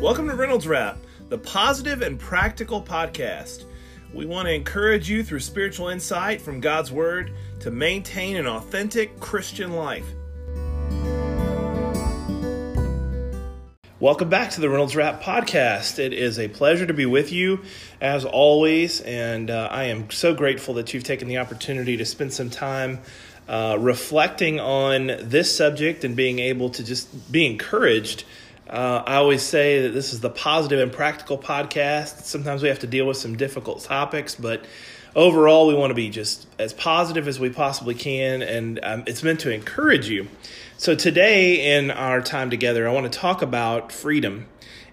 Welcome 0.00 0.28
to 0.28 0.34
Reynolds 0.34 0.66
Wrap, 0.66 0.98
the 1.30 1.38
positive 1.38 2.02
and 2.02 2.20
practical 2.20 2.82
podcast. 2.82 3.64
We 4.12 4.26
want 4.26 4.46
to 4.46 4.52
encourage 4.52 5.08
you 5.08 5.24
through 5.24 5.40
spiritual 5.40 5.88
insight 5.88 6.42
from 6.42 6.60
God's 6.60 6.92
Word 6.92 7.32
to 7.60 7.70
maintain 7.70 8.36
an 8.36 8.46
authentic 8.46 9.18
Christian 9.20 9.72
life. 9.72 10.04
Welcome 13.98 14.28
back 14.28 14.50
to 14.50 14.60
the 14.60 14.68
Reynolds 14.68 14.94
Wrap 14.94 15.22
podcast. 15.22 15.98
It 15.98 16.12
is 16.12 16.38
a 16.38 16.48
pleasure 16.48 16.84
to 16.84 16.94
be 16.94 17.06
with 17.06 17.32
you 17.32 17.62
as 17.98 18.26
always, 18.26 19.00
and 19.00 19.50
uh, 19.50 19.70
I 19.72 19.84
am 19.84 20.10
so 20.10 20.34
grateful 20.34 20.74
that 20.74 20.92
you've 20.92 21.04
taken 21.04 21.26
the 21.26 21.38
opportunity 21.38 21.96
to 21.96 22.04
spend 22.04 22.34
some 22.34 22.50
time 22.50 23.00
uh, 23.48 23.78
reflecting 23.80 24.60
on 24.60 25.06
this 25.22 25.56
subject 25.56 26.04
and 26.04 26.14
being 26.14 26.38
able 26.38 26.68
to 26.68 26.84
just 26.84 27.32
be 27.32 27.46
encouraged 27.46 28.24
uh, 28.68 29.02
I 29.06 29.16
always 29.16 29.42
say 29.42 29.82
that 29.82 29.90
this 29.90 30.12
is 30.12 30.20
the 30.20 30.30
positive 30.30 30.80
and 30.80 30.92
practical 30.92 31.38
podcast. 31.38 32.24
Sometimes 32.24 32.62
we 32.62 32.68
have 32.68 32.80
to 32.80 32.86
deal 32.86 33.06
with 33.06 33.16
some 33.16 33.36
difficult 33.36 33.84
topics, 33.84 34.34
but 34.34 34.64
overall, 35.14 35.68
we 35.68 35.74
want 35.74 35.90
to 35.90 35.94
be 35.94 36.10
just 36.10 36.48
as 36.58 36.72
positive 36.72 37.28
as 37.28 37.38
we 37.38 37.48
possibly 37.50 37.94
can, 37.94 38.42
and 38.42 38.80
um, 38.82 39.04
it's 39.06 39.22
meant 39.22 39.40
to 39.40 39.52
encourage 39.52 40.08
you. 40.08 40.28
So, 40.78 40.94
today 40.96 41.76
in 41.76 41.90
our 41.90 42.20
time 42.20 42.50
together, 42.50 42.88
I 42.88 42.92
want 42.92 43.10
to 43.10 43.18
talk 43.18 43.42
about 43.42 43.92
freedom. 43.92 44.46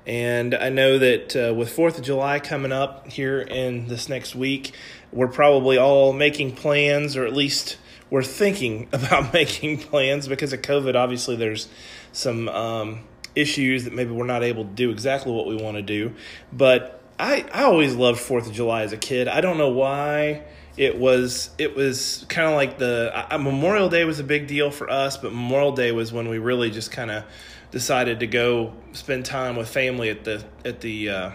And 0.05 0.53
I 0.53 0.67
know 0.67 0.97
that 0.97 1.33
uh, 1.35 1.53
with 1.53 1.73
4th 1.73 1.97
of 1.97 2.03
July 2.03 2.39
coming 2.41 2.73
up 2.73 3.07
here 3.07 3.39
in 3.39 3.87
this 3.87 4.09
next 4.09 4.35
week, 4.35 4.73
we're 5.13 5.29
probably 5.29 5.77
all 5.77 6.11
making 6.11 6.57
plans, 6.57 7.15
or 7.15 7.25
at 7.25 7.33
least 7.33 7.77
we're 8.09 8.21
thinking 8.21 8.89
about 8.93 9.31
making 9.33 9.79
plans 9.79 10.27
because 10.27 10.51
of 10.51 10.61
COVID. 10.61 10.95
Obviously, 10.95 11.35
there's 11.35 11.69
some. 12.11 12.49
Um, 12.49 12.99
issues 13.35 13.85
that 13.85 13.93
maybe 13.93 14.11
we're 14.11 14.25
not 14.25 14.43
able 14.43 14.63
to 14.63 14.71
do 14.71 14.91
exactly 14.91 15.31
what 15.31 15.47
we 15.47 15.55
want 15.55 15.77
to 15.77 15.83
do. 15.83 16.13
But 16.51 17.01
I, 17.19 17.45
I 17.53 17.63
always 17.63 17.95
loved 17.95 18.19
Fourth 18.19 18.47
of 18.47 18.53
July 18.53 18.83
as 18.83 18.93
a 18.93 18.97
kid. 18.97 19.27
I 19.27 19.41
don't 19.41 19.57
know 19.57 19.69
why 19.69 20.43
it 20.75 20.97
was 20.97 21.51
it 21.57 21.75
was 21.75 22.25
kind 22.29 22.47
of 22.47 22.55
like 22.55 22.79
the 22.79 23.25
Memorial 23.31 23.89
Day 23.89 24.05
was 24.05 24.19
a 24.19 24.23
big 24.23 24.47
deal 24.47 24.71
for 24.71 24.89
us, 24.89 25.17
but 25.17 25.31
Memorial 25.31 25.71
Day 25.71 25.91
was 25.91 26.11
when 26.11 26.27
we 26.29 26.39
really 26.39 26.71
just 26.71 26.91
kind 26.91 27.11
of 27.11 27.23
decided 27.71 28.19
to 28.19 28.27
go 28.27 28.73
spend 28.91 29.25
time 29.25 29.55
with 29.55 29.69
family 29.69 30.09
at 30.09 30.23
the 30.23 30.43
at 30.65 30.81
the 30.81 31.09
uh, 31.09 31.31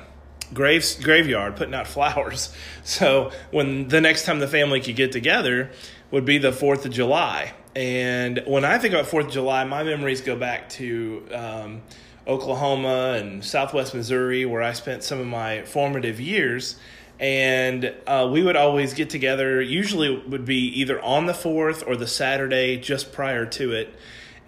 graves 0.52 0.96
graveyard 0.96 1.56
putting 1.56 1.74
out 1.74 1.86
flowers. 1.96 2.52
So 2.82 3.30
when 3.50 3.88
the 3.88 4.00
next 4.00 4.24
time 4.24 4.40
the 4.40 4.48
family 4.48 4.80
could 4.80 4.96
get 4.96 5.12
together 5.12 5.70
would 6.10 6.24
be 6.24 6.38
the 6.38 6.52
Fourth 6.52 6.84
of 6.84 6.92
July, 6.92 7.52
and 7.78 8.42
when 8.44 8.64
I 8.64 8.78
think 8.78 8.92
about 8.92 9.06
Fourth 9.06 9.26
of 9.26 9.32
July, 9.32 9.62
my 9.62 9.84
memories 9.84 10.20
go 10.20 10.34
back 10.34 10.68
to 10.70 11.24
um, 11.32 11.82
Oklahoma 12.26 13.18
and 13.20 13.44
Southwest 13.44 13.94
Missouri, 13.94 14.44
where 14.44 14.62
I 14.62 14.72
spent 14.72 15.04
some 15.04 15.20
of 15.20 15.28
my 15.28 15.62
formative 15.62 16.20
years. 16.20 16.76
And 17.20 17.94
uh, 18.04 18.28
we 18.32 18.42
would 18.42 18.56
always 18.56 18.94
get 18.94 19.10
together. 19.10 19.62
Usually, 19.62 20.12
it 20.12 20.28
would 20.28 20.44
be 20.44 20.80
either 20.80 21.00
on 21.00 21.26
the 21.26 21.34
fourth 21.34 21.84
or 21.86 21.94
the 21.94 22.08
Saturday 22.08 22.78
just 22.78 23.12
prior 23.12 23.46
to 23.46 23.72
it 23.72 23.94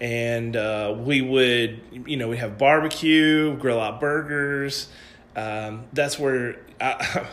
and 0.01 0.55
uh, 0.55 0.95
we 0.97 1.21
would 1.21 1.79
you 2.07 2.17
know 2.17 2.27
we 2.27 2.37
have 2.37 2.57
barbecue 2.57 3.55
grill 3.57 3.79
out 3.79 4.01
burgers 4.01 4.89
um, 5.35 5.83
that's 5.93 6.17
where 6.17 6.57
I, 6.81 7.27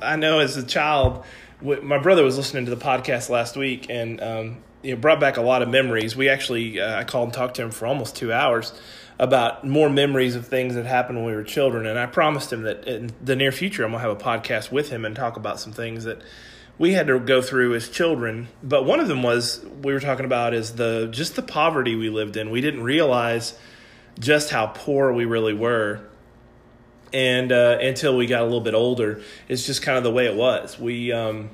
I, 0.02 0.16
know 0.16 0.38
as 0.40 0.56
a 0.56 0.64
child 0.64 1.24
my 1.60 1.98
brother 1.98 2.22
was 2.22 2.36
listening 2.36 2.64
to 2.66 2.74
the 2.74 2.82
podcast 2.82 3.28
last 3.28 3.56
week 3.56 3.86
and 3.88 4.20
um, 4.20 4.56
know, 4.94 5.00
brought 5.00 5.20
back 5.20 5.36
a 5.36 5.42
lot 5.42 5.62
of 5.62 5.68
memories. 5.68 6.16
We 6.16 6.28
actually, 6.28 6.80
uh, 6.80 7.00
I 7.00 7.04
called 7.04 7.28
and 7.28 7.34
talked 7.34 7.56
to 7.56 7.62
him 7.62 7.70
for 7.70 7.86
almost 7.86 8.16
two 8.16 8.32
hours 8.32 8.72
about 9.18 9.66
more 9.66 9.88
memories 9.88 10.36
of 10.36 10.46
things 10.46 10.74
that 10.74 10.84
happened 10.84 11.18
when 11.18 11.26
we 11.26 11.34
were 11.34 11.42
children. 11.42 11.86
And 11.86 11.98
I 11.98 12.06
promised 12.06 12.52
him 12.52 12.62
that 12.62 12.86
in 12.86 13.12
the 13.22 13.34
near 13.34 13.52
future, 13.52 13.84
I'm 13.84 13.92
going 13.92 14.02
to 14.02 14.08
have 14.08 14.20
a 14.20 14.22
podcast 14.22 14.70
with 14.70 14.90
him 14.90 15.04
and 15.04 15.16
talk 15.16 15.36
about 15.36 15.58
some 15.58 15.72
things 15.72 16.04
that 16.04 16.20
we 16.78 16.92
had 16.92 17.06
to 17.06 17.18
go 17.18 17.40
through 17.40 17.74
as 17.74 17.88
children. 17.88 18.48
But 18.62 18.84
one 18.84 19.00
of 19.00 19.08
them 19.08 19.22
was 19.22 19.64
we 19.82 19.92
were 19.92 20.00
talking 20.00 20.26
about 20.26 20.52
is 20.52 20.74
the 20.74 21.08
just 21.10 21.34
the 21.34 21.42
poverty 21.42 21.96
we 21.96 22.10
lived 22.10 22.36
in. 22.36 22.50
We 22.50 22.60
didn't 22.60 22.82
realize 22.82 23.58
just 24.18 24.50
how 24.50 24.66
poor 24.66 25.12
we 25.12 25.24
really 25.24 25.54
were. 25.54 26.00
And 27.16 27.50
uh, 27.50 27.78
until 27.80 28.14
we 28.14 28.26
got 28.26 28.42
a 28.42 28.44
little 28.44 28.60
bit 28.60 28.74
older, 28.74 29.22
it's 29.48 29.64
just 29.64 29.80
kind 29.80 29.96
of 29.96 30.04
the 30.04 30.10
way 30.10 30.26
it 30.26 30.34
was. 30.36 30.78
We, 30.78 31.12
um, 31.12 31.48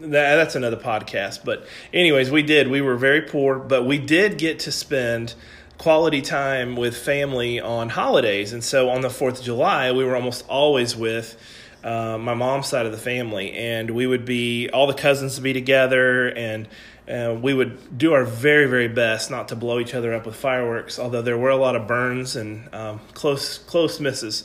that, 0.00 0.36
that's 0.36 0.54
another 0.54 0.76
podcast. 0.76 1.46
But 1.46 1.66
anyways, 1.94 2.30
we 2.30 2.42
did. 2.42 2.68
We 2.68 2.82
were 2.82 2.96
very 2.98 3.22
poor, 3.22 3.58
but 3.58 3.86
we 3.86 3.96
did 3.96 4.36
get 4.36 4.58
to 4.60 4.70
spend 4.70 5.32
quality 5.78 6.20
time 6.20 6.76
with 6.76 6.94
family 6.94 7.58
on 7.58 7.88
holidays. 7.88 8.52
And 8.52 8.62
so 8.62 8.90
on 8.90 9.00
the 9.00 9.08
4th 9.08 9.38
of 9.38 9.44
July, 9.46 9.92
we 9.92 10.04
were 10.04 10.14
almost 10.14 10.44
always 10.46 10.94
with 10.94 11.40
uh, 11.82 12.18
my 12.18 12.34
mom's 12.34 12.66
side 12.66 12.84
of 12.84 12.92
the 12.92 12.98
family. 12.98 13.54
And 13.54 13.92
we 13.92 14.06
would 14.06 14.26
be, 14.26 14.68
all 14.68 14.86
the 14.86 14.92
cousins 14.92 15.36
would 15.36 15.44
be 15.44 15.54
together 15.54 16.28
and 16.28 16.68
uh, 17.08 17.34
we 17.40 17.54
would 17.54 17.96
do 17.96 18.12
our 18.12 18.26
very, 18.26 18.66
very 18.66 18.88
best 18.88 19.30
not 19.30 19.48
to 19.48 19.56
blow 19.56 19.80
each 19.80 19.94
other 19.94 20.12
up 20.12 20.26
with 20.26 20.36
fireworks, 20.36 20.98
although 20.98 21.22
there 21.22 21.38
were 21.38 21.48
a 21.48 21.56
lot 21.56 21.74
of 21.74 21.86
burns 21.86 22.36
and 22.36 22.68
um, 22.74 23.00
close, 23.14 23.56
close 23.56 23.98
misses. 23.98 24.44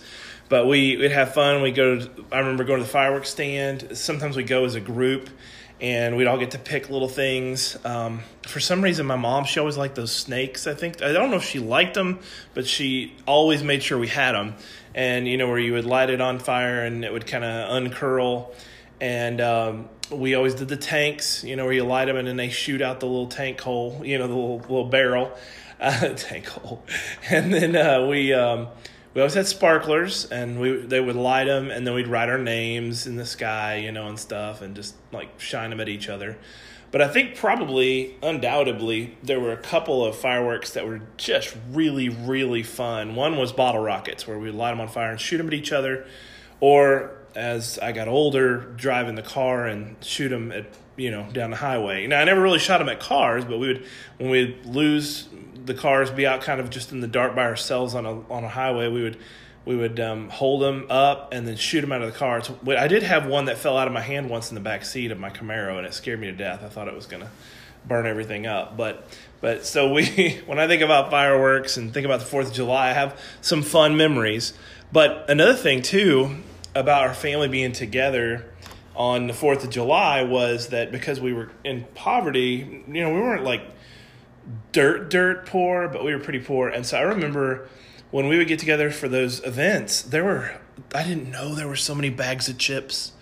But 0.50 0.68
we 0.68 0.98
would 0.98 1.12
have 1.12 1.34
fun. 1.34 1.62
We 1.62 1.72
go. 1.72 2.00
To, 2.00 2.10
I 2.32 2.40
remember 2.40 2.64
going 2.64 2.80
to 2.80 2.86
the 2.86 2.92
fireworks 2.92 3.30
stand. 3.30 3.98
Sometimes 3.98 4.36
we 4.36 4.44
go 4.44 4.66
as 4.66 4.76
a 4.76 4.82
group, 4.82 5.30
and 5.84 6.16
we'd 6.16 6.28
all 6.28 6.38
get 6.38 6.52
to 6.52 6.60
pick 6.60 6.90
little 6.90 7.10
things. 7.10 7.78
Um, 7.84 8.22
for 8.48 8.62
some 8.62 8.82
reason, 8.82 9.06
my 9.06 9.18
mom 9.18 9.44
she 9.44 9.60
always 9.60 9.78
liked 9.78 9.96
those 9.96 10.14
snakes. 10.14 10.66
I 10.66 10.74
think 10.74 11.02
I 11.02 11.12
don't 11.12 11.30
know 11.30 11.38
if 11.38 11.44
she 11.44 11.60
liked 11.60 11.94
them, 11.94 12.20
but 12.54 12.66
she 12.66 13.14
always 13.26 13.64
made 13.64 13.84
sure 13.84 13.98
we 14.00 14.08
had 14.08 14.32
them. 14.32 14.56
And 14.96 15.28
you 15.28 15.38
know 15.38 15.48
where 15.48 15.60
you 15.60 15.74
would 15.74 15.86
light 15.86 16.10
it 16.10 16.22
on 16.22 16.40
fire 16.40 16.86
and 16.86 17.04
it 17.04 17.12
would 17.12 17.28
kind 17.28 17.44
of 17.44 17.70
uncurl. 17.72 18.54
And 19.02 19.42
um, 19.42 19.90
we 20.10 20.36
always 20.36 20.56
did 20.56 20.70
the 20.70 20.78
tanks. 20.78 21.44
You 21.44 21.56
know 21.56 21.66
where 21.66 21.74
you 21.74 21.84
light 21.84 22.06
them 22.06 22.16
and 22.16 22.28
then 22.28 22.38
they 22.38 22.50
shoot 22.50 22.82
out 22.82 23.02
the 23.02 23.08
little 23.08 23.28
tank 23.28 23.60
hole. 23.60 24.02
You 24.06 24.20
know 24.20 24.28
the 24.28 24.36
little 24.36 24.60
little 24.60 24.86
barrel 24.86 25.32
uh, 25.82 26.10
tank 26.16 26.48
hole. 26.48 26.84
And 27.30 27.54
then 27.54 27.76
uh, 27.76 28.06
we. 28.08 28.34
Um, 28.34 28.68
we 29.14 29.22
always 29.22 29.36
had 29.36 29.48
sparklers 29.48 30.26
and 30.26 30.60
we 30.60 30.78
they 30.78 31.00
would 31.00 31.16
light 31.16 31.46
them 31.46 31.70
and 31.70 31.86
then 31.86 31.94
we'd 31.94 32.08
write 32.08 32.30
our 32.30 32.38
names 32.38 33.06
in 33.06 33.16
the 33.16 33.26
sky 33.26 33.78
you 33.78 33.92
know 33.92 34.08
and 34.08 34.20
stuff 34.20 34.62
and 34.62 34.76
just 34.76 34.96
like 35.12 35.40
shine 35.40 35.70
them 35.70 35.80
at 35.80 35.90
each 35.90 36.10
other. 36.10 36.38
But 36.92 37.02
i 37.02 37.08
think 37.08 37.36
probably 37.36 38.16
undoubtedly 38.22 39.18
there 39.24 39.40
were 39.40 39.52
a 39.52 39.58
couple 39.58 40.04
of 40.06 40.16
fireworks 40.16 40.72
that 40.72 40.88
were 40.88 41.02
just 41.18 41.56
really 41.72 42.10
really 42.10 42.64
fun. 42.64 43.16
One 43.16 43.38
was 43.38 43.52
bottle 43.52 43.82
rockets 43.82 44.28
where 44.28 44.38
we 44.38 44.48
would 44.48 44.56
light 44.56 44.72
them 44.72 44.82
on 44.82 44.88
fire 44.88 45.12
and 45.12 45.20
shoot 45.20 45.38
them 45.38 45.48
at 45.48 45.54
each 45.54 45.72
other. 45.72 46.06
Or 46.60 47.18
as 47.36 47.80
i 47.80 47.92
got 47.92 48.08
older 48.08 48.58
drive 48.76 49.08
in 49.08 49.16
the 49.16 49.24
car 49.24 49.66
and 49.66 49.96
shoot 50.04 50.30
them 50.30 50.52
at 50.52 50.66
you 50.96 51.12
know 51.12 51.28
down 51.32 51.52
the 51.52 51.58
highway. 51.58 52.08
Now 52.08 52.20
i 52.20 52.24
never 52.24 52.42
really 52.42 52.60
shot 52.60 52.80
them 52.80 52.90
at 52.90 53.00
cars 53.00 53.46
but 53.46 53.60
we 53.60 53.68
would 53.68 53.86
when 54.18 54.30
we'd 54.32 54.66
lose 54.66 55.28
the 55.66 55.74
cars 55.74 56.12
be 56.12 56.26
out 56.26 56.42
kind 56.42 56.60
of 56.60 56.70
just 56.70 56.92
in 56.92 57.00
the 57.00 57.08
dark 57.08 57.36
by 57.36 57.44
ourselves 57.46 57.96
on 57.96 58.06
a 58.06 58.20
on 58.32 58.44
a 58.44 58.50
highway, 58.50 58.88
we 58.88 59.04
would 59.04 59.18
we 59.66 59.76
would 59.76 60.00
um, 60.00 60.30
hold 60.30 60.62
them 60.62 60.88
up 60.90 61.34
and 61.34 61.48
then 61.48 61.56
shoot 61.56 61.82
them 61.82 61.92
out 61.92 62.02
of 62.02 62.12
the 62.12 62.18
car. 62.18 62.44
So, 62.44 62.58
I 62.68 62.88
did 62.88 63.04
have 63.04 63.26
one 63.26 63.46
that 63.46 63.58
fell 63.58 63.78
out 63.78 63.88
of 63.88 63.94
my 63.94 64.02
hand 64.02 64.30
once 64.30 64.52
in 64.52 64.56
the 64.56 64.62
back 64.62 64.84
seat 64.84 65.12
of 65.12 65.20
my 65.20 65.30
Camaro, 65.30 65.78
and 65.78 65.88
it 65.88 65.94
scared 65.94 66.20
me 66.20 66.28
to 66.28 66.34
death. 66.34 66.64
I 66.64 66.70
thought 66.70 66.88
it 66.88 66.94
was 66.94 67.06
gonna 67.06 67.32
burn 67.88 68.06
everything 68.06 68.46
up. 68.46 68.76
But 68.76 69.08
but 69.42 69.66
so 69.66 69.92
we 69.94 70.42
when 70.46 70.60
I 70.60 70.68
think 70.68 70.82
about 70.82 71.12
fireworks 71.12 71.78
and 71.78 71.94
think 71.94 72.06
about 72.06 72.20
the 72.20 72.26
Fourth 72.26 72.48
of 72.48 72.54
July, 72.54 72.90
I 72.90 72.94
have 72.94 73.20
some 73.42 73.62
fun 73.62 73.98
memories. 73.98 74.54
But 74.92 75.30
another 75.30 75.56
thing 75.56 75.82
too 75.82 76.38
about 76.76 77.04
our 77.04 77.14
family 77.14 77.48
being 77.48 77.72
together 77.72 78.46
on 78.96 79.28
the 79.28 79.34
Fourth 79.34 79.64
of 79.64 79.70
July 79.70 80.24
was 80.24 80.68
that 80.70 80.92
because 80.92 81.20
we 81.20 81.34
were 81.34 81.50
in 81.64 81.86
poverty, 81.96 82.84
you 82.88 83.02
know, 83.02 83.14
we 83.14 83.20
weren't 83.20 83.44
like 83.44 83.64
dirt 84.72 85.10
dirt 85.10 85.46
poor, 85.46 85.88
but 85.88 86.04
we 86.04 86.14
were 86.14 86.20
pretty 86.20 86.40
poor. 86.40 86.70
And 86.70 86.86
so 86.86 86.98
I 86.98 87.02
remember 87.02 87.70
when 88.12 88.28
we 88.28 88.38
would 88.38 88.48
get 88.48 88.60
together 88.60 88.92
for 88.92 89.08
those 89.08 89.44
events, 89.44 90.02
there 90.02 90.24
were 90.24 90.60
I 90.94 91.04
didn't 91.04 91.32
know 91.32 91.56
there 91.56 91.68
were 91.68 91.76
so 91.76 91.96
many 91.96 92.10
bags 92.10 92.50
of 92.50 92.58
chips. 92.58 93.14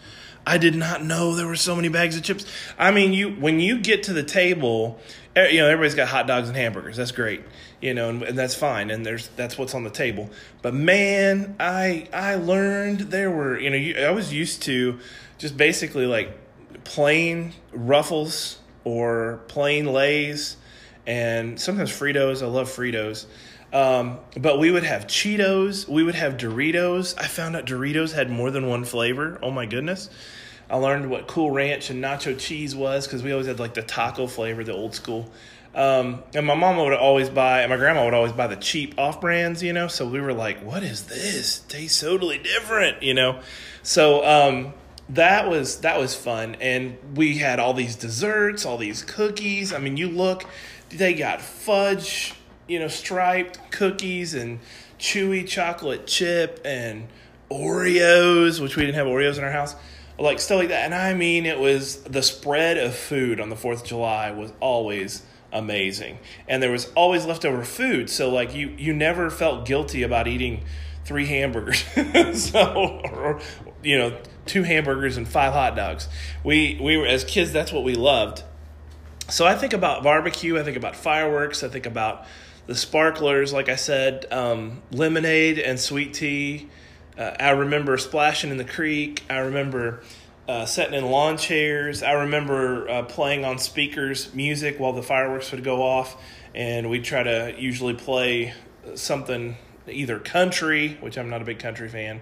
I 0.46 0.58
did 0.58 0.76
not 0.76 1.04
know 1.04 1.36
there 1.36 1.48
were 1.48 1.56
so 1.56 1.76
many 1.76 1.88
bags 1.88 2.18
of 2.18 2.24
chips. 2.24 2.46
I 2.78 2.92
mean, 2.92 3.14
you 3.14 3.30
when 3.30 3.60
you 3.60 3.80
get 3.80 4.04
to 4.04 4.14
the 4.14 4.24
table, 4.24 5.00
you 5.36 5.60
know 5.60 5.68
everybody's 5.68 5.96
got 5.96 6.08
hot 6.08 6.28
dogs 6.28 6.48
and 6.48 6.58
hamburgers. 6.58 6.98
That's 6.98 7.12
great, 7.12 7.44
you 7.80 7.94
know, 7.94 8.10
and, 8.10 8.24
and 8.24 8.38
that's 8.38 8.56
fine. 8.56 8.90
And 8.90 9.06
there's 9.06 9.28
that's 9.30 9.58
what's 9.58 9.76
on 9.76 9.84
the 9.84 9.92
table. 9.92 10.30
But 10.62 10.74
man, 10.74 11.56
I 11.60 12.08
I 12.12 12.36
learned 12.36 13.00
there 13.12 13.30
were 13.30 13.60
you 13.60 13.70
know 13.70 13.78
you, 13.78 13.96
I 13.98 14.12
was 14.12 14.34
used 14.34 14.64
to 14.64 15.00
just 15.38 15.58
basically 15.58 16.08
like 16.08 16.38
plain 16.84 17.54
Ruffles 17.72 18.60
or 18.84 19.42
plain 19.48 19.86
Lay's 19.86 20.58
and 21.06 21.60
sometimes 21.60 21.92
Fritos. 21.92 22.42
I 22.42 22.48
love 22.48 22.70
Fritos. 22.70 23.26
Um, 23.74 24.20
but 24.38 24.60
we 24.60 24.70
would 24.70 24.84
have 24.84 25.08
Cheetos, 25.08 25.88
we 25.88 26.04
would 26.04 26.16
have 26.16 26.36
Doritos. 26.36 27.16
I 27.18 27.28
found 27.28 27.56
out 27.56 27.66
Doritos 27.66 28.14
had 28.14 28.30
more 28.30 28.52
than 28.52 28.68
one 28.68 28.84
flavor. 28.84 29.40
Oh 29.42 29.52
my 29.52 29.66
goodness. 29.66 30.10
I 30.70 30.76
learned 30.78 31.10
what 31.10 31.28
Cool 31.28 31.52
Ranch 31.52 31.90
and 31.90 32.04
nacho 32.04 32.38
cheese 32.38 32.76
was 32.76 33.06
because 33.08 33.24
we 33.24 33.32
always 33.32 33.48
had 33.48 33.60
like 33.60 33.74
the 33.74 33.82
taco 33.82 34.28
flavor, 34.28 34.64
the 34.64 34.74
old 34.74 34.96
school. 34.96 35.30
Um, 35.74 36.24
and 36.34 36.46
my 36.46 36.56
mom 36.56 36.78
would 36.78 36.94
always 36.94 37.30
buy, 37.30 37.62
and 37.62 37.70
my 37.70 37.78
grandma 37.78 38.04
would 38.04 38.14
always 38.14 38.34
buy 38.34 38.48
the 38.48 38.58
cheap 38.58 38.96
off 38.98 39.22
brands, 39.22 39.64
you 39.64 39.72
know. 39.72 39.88
So 39.88 40.06
we 40.06 40.20
were 40.20 40.34
like, 40.34 40.60
"What 40.60 40.84
is 40.84 41.04
this? 41.04 41.60
It 41.60 41.70
tastes 41.70 42.02
totally 42.02 42.40
different," 42.40 43.02
you 43.04 43.14
know. 43.14 43.40
So 43.82 44.26
um, 44.26 44.74
that 45.10 45.50
was 45.50 45.80
that 45.80 45.98
was 45.98 46.14
fun, 46.14 46.56
and 46.60 46.98
we 47.16 47.38
had 47.38 47.60
all 47.60 47.74
these 47.74 47.96
desserts, 47.96 48.66
all 48.66 48.78
these 48.78 49.02
cookies. 49.04 49.74
I 49.74 49.80
mean, 49.80 49.96
you 49.96 50.10
look, 50.10 50.44
they 50.94 51.14
got 51.14 51.42
fudge, 51.42 52.34
you 52.68 52.80
know, 52.80 52.88
striped 52.88 53.72
cookies 53.72 54.34
and 54.34 54.60
chewy 55.00 55.48
chocolate 55.48 56.08
chip 56.08 56.62
and 56.66 57.08
Oreos, 57.50 58.62
which 58.62 58.76
we 58.76 58.84
didn't 58.84 58.96
have 58.96 59.08
Oreos 59.08 59.38
in 59.38 59.44
our 59.44 59.52
house 59.52 59.76
like 60.22 60.40
stuff 60.40 60.60
like 60.60 60.70
that. 60.70 60.86
And 60.86 60.96
I 60.96 61.14
mean, 61.14 61.46
it 61.46 61.60
was 61.60 62.04
the 62.04 62.22
spread 62.22 62.78
of 62.78 62.96
food 62.96 63.40
on 63.40 63.50
the 63.50 63.56
Fourth 63.56 63.82
of 63.82 63.88
July 63.88 64.32
was 64.32 64.54
always 64.60 65.24
amazing, 65.52 66.20
and 66.48 66.64
there 66.64 66.72
was 66.72 66.92
always 66.96 67.26
leftover 67.26 67.64
food. 67.64 68.10
So 68.10 68.30
like 68.30 68.54
you 68.54 68.70
you 68.78 68.94
never 68.94 69.30
felt 69.30 69.66
guilty 69.66 70.04
about 70.04 70.28
eating 70.28 70.64
three 71.04 71.26
hamburgers, 71.26 71.84
so 72.34 73.02
or, 73.04 73.42
you 73.84 73.98
know 73.98 74.18
two 74.46 74.64
hamburgers 74.64 75.18
and 75.18 75.28
five 75.28 75.54
hot 75.54 75.76
dogs. 75.76 76.08
We 76.44 76.80
we 76.82 76.98
were 76.98 77.08
as 77.08 77.24
kids 77.24 77.52
that's 77.52 77.72
what 77.72 77.84
we 77.84 77.96
loved. 77.96 78.44
So 79.32 79.46
I 79.46 79.56
think 79.56 79.72
about 79.72 80.04
barbecue. 80.04 80.60
I 80.60 80.64
think 80.64 80.76
about 80.76 80.94
fireworks. 80.94 81.64
I 81.64 81.70
think 81.70 81.86
about 81.86 82.26
the 82.68 82.76
sparklers. 82.76 83.54
Like 83.54 83.70
I 83.70 83.78
said, 83.78 84.26
um, 84.30 84.82
lemonade 84.92 85.58
and 85.58 85.80
sweet 85.80 86.14
tea. 86.14 86.68
Uh, 87.18 87.32
I 87.40 87.52
remember 87.52 87.98
splashing 87.98 88.52
in 88.52 88.58
the 88.58 88.66
creek. 88.66 89.24
I 89.30 89.38
remember 89.38 90.04
uh, 90.50 90.66
sitting 90.66 90.94
in 90.94 91.06
lawn 91.06 91.38
chairs. 91.38 92.04
I 92.04 92.12
remember 92.12 92.90
uh, 92.90 93.04
playing 93.04 93.46
on 93.46 93.58
speakers 93.58 94.34
music 94.36 94.82
while 94.82 94.92
the 94.92 95.02
fireworks 95.02 95.50
would 95.54 95.64
go 95.64 95.82
off, 95.82 96.22
and 96.54 96.90
we'd 96.90 97.06
try 97.06 97.24
to 97.24 97.56
usually 97.58 97.94
play 97.94 98.54
something 98.96 99.56
either 99.88 100.20
country, 100.20 100.98
which 101.00 101.18
I'm 101.18 101.30
not 101.30 101.42
a 101.42 101.46
big 101.46 101.60
country 101.60 101.88
fan, 101.88 102.20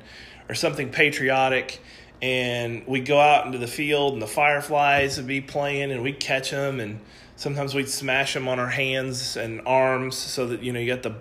or 0.48 0.54
something 0.54 0.92
patriotic. 0.92 1.82
And 2.22 2.86
we'd 2.86 3.06
go 3.06 3.20
out 3.20 3.46
into 3.46 3.58
the 3.58 3.68
field, 3.68 4.14
and 4.14 4.22
the 4.22 4.28
fireflies 4.28 5.18
would 5.18 5.28
be 5.28 5.42
playing, 5.42 5.92
and 5.92 6.04
we'd 6.04 6.20
catch 6.20 6.52
them, 6.52 6.80
and 6.80 7.00
sometimes 7.38 7.74
we'd 7.74 7.88
smash 7.88 8.34
them 8.34 8.48
on 8.48 8.60
our 8.60 8.70
hands 8.70 9.38
and 9.38 9.62
arms 9.66 10.18
so 10.18 10.48
that 10.48 10.62
you 10.62 10.74
know 10.74 10.80
you 10.80 10.94
got 10.94 11.04
the 11.04 11.16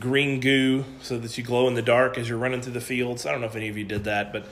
green 0.00 0.40
goo 0.40 0.84
so 1.02 1.18
that 1.18 1.36
you 1.36 1.44
glow 1.44 1.68
in 1.68 1.74
the 1.74 1.82
dark 1.82 2.16
as 2.16 2.28
you're 2.28 2.38
running 2.38 2.62
through 2.62 2.72
the 2.72 2.80
fields. 2.80 3.26
I 3.26 3.32
don't 3.32 3.42
know 3.42 3.46
if 3.46 3.54
any 3.54 3.68
of 3.68 3.76
you 3.76 3.84
did 3.84 4.04
that, 4.04 4.32
but 4.32 4.46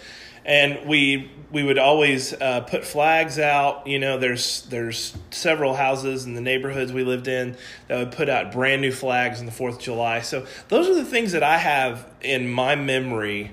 and 0.44 0.88
we 0.88 1.30
we 1.50 1.62
would 1.62 1.78
always 1.78 2.32
uh, 2.32 2.60
put 2.60 2.84
flags 2.84 3.38
out. 3.38 3.86
You 3.86 3.98
know, 3.98 4.18
there's 4.18 4.62
there's 4.62 5.16
several 5.30 5.74
houses 5.74 6.24
in 6.24 6.34
the 6.34 6.40
neighborhoods 6.40 6.92
we 6.92 7.04
lived 7.04 7.28
in 7.28 7.56
that 7.88 7.98
would 7.98 8.12
put 8.12 8.28
out 8.28 8.52
brand 8.52 8.80
new 8.80 8.92
flags 8.92 9.40
on 9.40 9.46
the 9.46 9.52
Fourth 9.52 9.76
of 9.76 9.80
July. 9.82 10.20
So 10.20 10.46
those 10.68 10.88
are 10.88 10.94
the 10.94 11.04
things 11.04 11.32
that 11.32 11.42
I 11.42 11.58
have 11.58 12.06
in 12.20 12.48
my 12.48 12.76
memory 12.76 13.50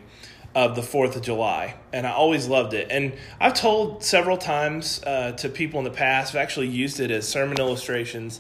of 0.56 0.76
the 0.78 0.82
Fourth 0.82 1.18
of 1.18 1.22
July, 1.22 1.76
and 1.92 2.08
I 2.08 2.14
always 2.14 2.48
loved 2.48 2.74
it. 2.74 2.88
And 2.90 3.14
I've 3.42 3.54
told 3.54 4.04
several 4.04 4.38
times 4.38 5.04
uh, 5.06 5.34
to 5.34 5.50
people 5.50 5.80
in 5.80 5.84
the 5.84 5.92
past. 5.92 6.34
I've 6.34 6.42
actually 6.42 6.70
used 6.70 7.02
it 7.02 7.12
as 7.12 7.28
sermon 7.28 7.58
illustrations 7.60 8.40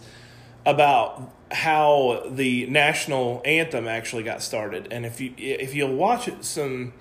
about 0.65 1.29
how 1.51 2.23
the 2.29 2.65
national 2.67 3.41
anthem 3.43 3.87
actually 3.87 4.23
got 4.23 4.41
started. 4.41 4.87
And 4.91 5.05
if 5.05 5.19
you 5.19 5.33
if 5.37 5.75
you'll 5.75 5.93
watch 5.93 6.29
some 6.39 6.93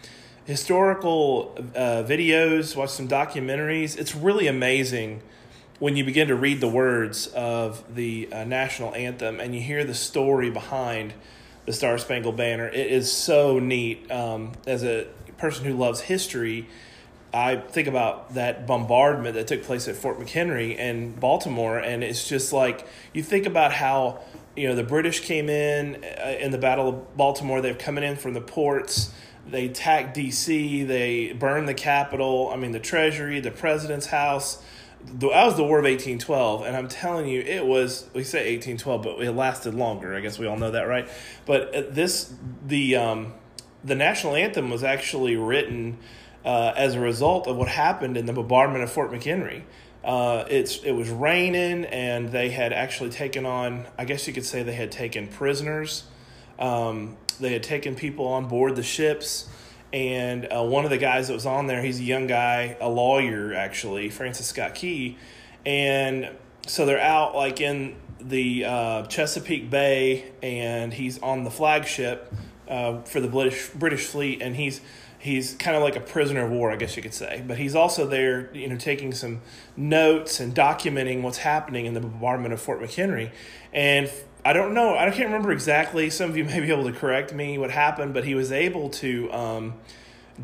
historical 0.44 1.54
uh, 1.74 2.02
videos, 2.02 2.74
watch 2.74 2.90
some 2.90 3.08
documentaries. 3.08 3.96
It's 3.96 4.16
really 4.16 4.48
amazing 4.48 5.22
when 5.78 5.96
you 5.96 6.04
begin 6.04 6.28
to 6.28 6.34
read 6.34 6.60
the 6.60 6.68
words 6.68 7.28
of 7.28 7.94
the 7.94 8.28
uh, 8.32 8.44
national 8.44 8.94
anthem 8.94 9.40
and 9.40 9.54
you 9.54 9.60
hear 9.60 9.84
the 9.84 9.94
story 9.94 10.50
behind 10.50 11.14
the 11.66 11.72
Star 11.72 11.98
Spangled 11.98 12.36
Banner. 12.36 12.68
It 12.68 12.90
is 12.90 13.12
so 13.12 13.58
neat. 13.58 14.10
Um, 14.10 14.52
as 14.66 14.84
a 14.84 15.06
person 15.38 15.64
who 15.64 15.74
loves 15.74 16.00
history, 16.00 16.68
I 17.32 17.56
think 17.56 17.88
about 17.88 18.34
that 18.34 18.66
bombardment 18.66 19.34
that 19.34 19.46
took 19.46 19.62
place 19.64 19.88
at 19.88 19.96
Fort 19.96 20.18
McHenry 20.18 20.78
and 20.78 21.18
Baltimore, 21.18 21.78
and 21.78 22.04
it's 22.04 22.28
just 22.28 22.52
like 22.52 22.86
you 23.12 23.22
think 23.22 23.46
about 23.46 23.72
how 23.72 24.20
you 24.56 24.68
know 24.68 24.74
the 24.74 24.84
British 24.84 25.20
came 25.20 25.48
in 25.48 26.04
uh, 26.04 26.36
in 26.38 26.52
the 26.52 26.58
Battle 26.58 26.88
of 26.88 27.16
Baltimore. 27.16 27.60
They've 27.60 27.76
coming 27.76 28.04
in 28.04 28.16
from 28.16 28.34
the 28.34 28.40
ports 28.40 29.12
they 29.46 29.66
attacked 29.66 30.14
D.C. 30.14 30.84
They 30.84 31.32
burned 31.32 31.68
the 31.68 31.74
Capitol. 31.74 32.50
I 32.52 32.56
mean, 32.56 32.72
the 32.72 32.80
Treasury, 32.80 33.40
the 33.40 33.50
President's 33.50 34.06
house. 34.06 34.62
That 35.06 35.44
was 35.44 35.56
the 35.56 35.64
War 35.64 35.78
of 35.78 35.84
1812, 35.84 36.64
and 36.66 36.76
I'm 36.76 36.88
telling 36.88 37.28
you, 37.28 37.40
it 37.40 37.64
was. 37.64 38.08
We 38.14 38.24
say 38.24 38.56
1812, 38.56 39.02
but 39.02 39.20
it 39.20 39.32
lasted 39.32 39.74
longer. 39.74 40.14
I 40.14 40.20
guess 40.20 40.38
we 40.38 40.46
all 40.46 40.56
know 40.56 40.70
that, 40.70 40.82
right? 40.82 41.08
But 41.46 41.74
uh, 41.74 41.82
this, 41.90 42.32
the 42.66 42.96
um, 42.96 43.34
the 43.84 43.94
national 43.94 44.34
anthem 44.34 44.70
was 44.70 44.82
actually 44.82 45.36
written 45.36 45.98
uh, 46.44 46.72
as 46.76 46.94
a 46.94 47.00
result 47.00 47.46
of 47.46 47.56
what 47.56 47.68
happened 47.68 48.16
in 48.16 48.26
the 48.26 48.32
bombardment 48.32 48.82
of 48.82 48.90
Fort 48.90 49.12
McHenry. 49.12 49.62
Uh, 50.02 50.44
it's 50.50 50.78
it 50.78 50.92
was 50.92 51.08
raining, 51.10 51.84
and 51.86 52.30
they 52.30 52.50
had 52.50 52.72
actually 52.72 53.10
taken 53.10 53.46
on. 53.46 53.86
I 53.98 54.04
guess 54.04 54.26
you 54.26 54.32
could 54.32 54.44
say 54.44 54.62
they 54.62 54.74
had 54.74 54.92
taken 54.92 55.28
prisoners. 55.28 56.04
Um, 56.58 57.16
they 57.40 57.52
had 57.52 57.62
taken 57.62 57.94
people 57.94 58.26
on 58.26 58.46
board 58.46 58.76
the 58.76 58.82
ships, 58.82 59.48
and 59.94 60.48
uh, 60.52 60.60
one 60.60 60.84
of 60.84 60.90
the 60.90 60.98
guys 60.98 61.28
that 61.28 61.34
was 61.34 61.46
on 61.46 61.68
there, 61.68 61.80
he's 61.80 62.00
a 62.00 62.02
young 62.02 62.26
guy, 62.26 62.76
a 62.80 62.88
lawyer 62.88 63.54
actually, 63.54 64.10
Francis 64.10 64.48
Scott 64.48 64.74
Key, 64.74 65.16
and 65.64 66.30
so 66.66 66.84
they're 66.84 67.00
out 67.00 67.36
like 67.36 67.60
in 67.60 67.94
the 68.20 68.64
uh, 68.64 69.06
Chesapeake 69.06 69.70
Bay, 69.70 70.32
and 70.42 70.92
he's 70.92 71.20
on 71.20 71.44
the 71.44 71.50
flagship 71.50 72.34
uh, 72.68 73.02
for 73.02 73.20
the 73.20 73.28
British 73.28 73.68
British 73.68 74.06
fleet, 74.06 74.42
and 74.42 74.56
he's 74.56 74.80
he's 75.20 75.54
kind 75.54 75.76
of 75.76 75.82
like 75.84 75.94
a 75.94 76.00
prisoner 76.00 76.44
of 76.44 76.50
war, 76.50 76.72
I 76.72 76.76
guess 76.76 76.96
you 76.96 77.02
could 77.02 77.14
say. 77.14 77.44
But 77.46 77.58
he's 77.58 77.76
also 77.76 78.04
there, 78.04 78.50
you 78.52 78.68
know, 78.68 78.76
taking 78.76 79.14
some 79.14 79.42
notes 79.76 80.40
and 80.40 80.52
documenting 80.52 81.22
what's 81.22 81.38
happening 81.38 81.86
in 81.86 81.94
the 81.94 82.00
bombardment 82.00 82.52
of 82.52 82.60
Fort 82.60 82.80
McHenry. 82.80 83.30
And 83.72 84.10
I 84.46 84.52
don't 84.52 84.74
know. 84.74 84.96
I 84.96 85.10
can't 85.10 85.26
remember 85.26 85.52
exactly. 85.52 86.10
Some 86.10 86.30
of 86.30 86.36
you 86.36 86.44
may 86.44 86.60
be 86.60 86.70
able 86.70 86.84
to 86.84 86.92
correct 86.92 87.32
me 87.32 87.56
what 87.58 87.70
happened, 87.70 88.12
but 88.12 88.24
he 88.24 88.34
was 88.34 88.52
able 88.52 88.90
to 88.90 89.32
um, 89.32 89.74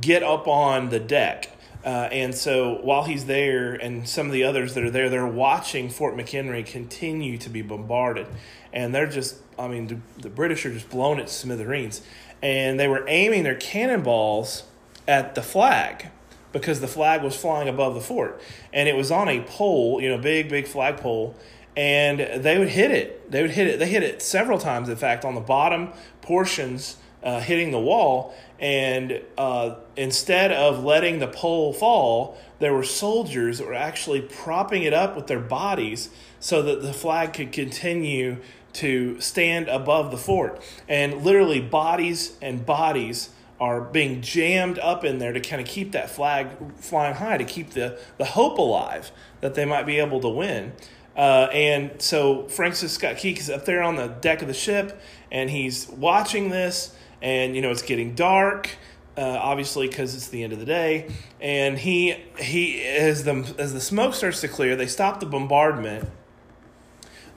get 0.00 0.22
up 0.22 0.48
on 0.48 0.88
the 0.88 0.98
deck. 1.00 1.50
Uh, 1.84 2.08
and 2.12 2.34
so 2.34 2.78
while 2.82 3.04
he's 3.04 3.24
there, 3.26 3.74
and 3.74 4.08
some 4.08 4.26
of 4.26 4.32
the 4.32 4.44
others 4.44 4.74
that 4.74 4.84
are 4.84 4.90
there, 4.90 5.08
they're 5.08 5.26
watching 5.26 5.88
Fort 5.88 6.14
McHenry 6.14 6.64
continue 6.64 7.38
to 7.38 7.48
be 7.48 7.62
bombarded. 7.62 8.26
And 8.72 8.94
they're 8.94 9.06
just, 9.06 9.36
I 9.58 9.68
mean, 9.68 9.86
the, 9.86 9.98
the 10.22 10.30
British 10.30 10.64
are 10.66 10.72
just 10.72 10.90
blown 10.90 11.16
to 11.18 11.26
smithereens. 11.26 12.02
And 12.42 12.78
they 12.78 12.88
were 12.88 13.04
aiming 13.08 13.44
their 13.44 13.54
cannonballs 13.54 14.64
at 15.08 15.34
the 15.34 15.42
flag 15.42 16.10
because 16.52 16.80
the 16.80 16.88
flag 16.88 17.22
was 17.22 17.36
flying 17.36 17.68
above 17.68 17.94
the 17.94 18.00
fort. 18.00 18.40
And 18.72 18.88
it 18.88 18.96
was 18.96 19.10
on 19.10 19.28
a 19.28 19.40
pole, 19.42 20.00
you 20.00 20.08
know, 20.08 20.18
big, 20.18 20.48
big 20.48 20.66
flagpole 20.66 21.34
and 21.76 22.42
they 22.42 22.58
would 22.58 22.68
hit 22.68 22.90
it. 22.90 23.30
They 23.30 23.42
would 23.42 23.52
hit 23.52 23.66
it. 23.66 23.78
They 23.78 23.88
hit 23.88 24.02
it 24.02 24.22
several 24.22 24.58
times, 24.58 24.88
in 24.88 24.96
fact, 24.96 25.24
on 25.24 25.34
the 25.34 25.40
bottom 25.40 25.92
portions, 26.20 26.96
uh, 27.22 27.40
hitting 27.40 27.70
the 27.70 27.80
wall. 27.80 28.34
And 28.58 29.22
uh, 29.38 29.76
instead 29.96 30.52
of 30.52 30.84
letting 30.84 31.18
the 31.18 31.28
pole 31.28 31.72
fall, 31.72 32.38
there 32.58 32.74
were 32.74 32.84
soldiers 32.84 33.58
that 33.58 33.66
were 33.66 33.74
actually 33.74 34.20
propping 34.20 34.82
it 34.82 34.92
up 34.92 35.16
with 35.16 35.26
their 35.26 35.40
bodies 35.40 36.10
so 36.40 36.62
that 36.62 36.82
the 36.82 36.92
flag 36.92 37.32
could 37.32 37.52
continue 37.52 38.38
to 38.74 39.20
stand 39.20 39.68
above 39.68 40.10
the 40.10 40.16
fort. 40.16 40.62
And 40.88 41.22
literally, 41.22 41.60
bodies 41.60 42.36
and 42.42 42.64
bodies 42.64 43.30
are 43.60 43.80
being 43.80 44.22
jammed 44.22 44.78
up 44.78 45.04
in 45.04 45.18
there 45.18 45.32
to 45.32 45.40
kind 45.40 45.60
of 45.60 45.68
keep 45.68 45.92
that 45.92 46.08
flag 46.08 46.48
flying 46.76 47.14
high, 47.14 47.36
to 47.36 47.44
keep 47.44 47.70
the, 47.70 47.98
the 48.16 48.24
hope 48.24 48.58
alive 48.58 49.10
that 49.42 49.54
they 49.54 49.64
might 49.64 49.84
be 49.84 49.98
able 49.98 50.20
to 50.20 50.28
win. 50.28 50.72
Uh, 51.16 51.48
and 51.52 52.00
so 52.00 52.46
Francis 52.48 52.92
Scott 52.92 53.16
Key 53.16 53.32
is 53.32 53.50
up 53.50 53.64
there 53.64 53.82
on 53.82 53.96
the 53.96 54.06
deck 54.06 54.42
of 54.42 54.48
the 54.48 54.54
ship, 54.54 55.00
and 55.30 55.50
he's 55.50 55.88
watching 55.88 56.50
this, 56.50 56.94
and 57.20 57.54
you 57.54 57.62
know 57.62 57.70
it's 57.70 57.82
getting 57.82 58.14
dark, 58.14 58.70
uh, 59.16 59.22
obviously 59.22 59.88
because 59.88 60.14
it's 60.14 60.28
the 60.28 60.42
end 60.42 60.52
of 60.52 60.58
the 60.58 60.64
day. 60.64 61.10
And 61.40 61.78
he 61.78 62.16
he 62.38 62.82
as 62.84 63.24
the 63.24 63.54
as 63.58 63.72
the 63.72 63.80
smoke 63.80 64.14
starts 64.14 64.40
to 64.42 64.48
clear, 64.48 64.76
they 64.76 64.86
stop 64.86 65.20
the 65.20 65.26
bombardment. 65.26 66.08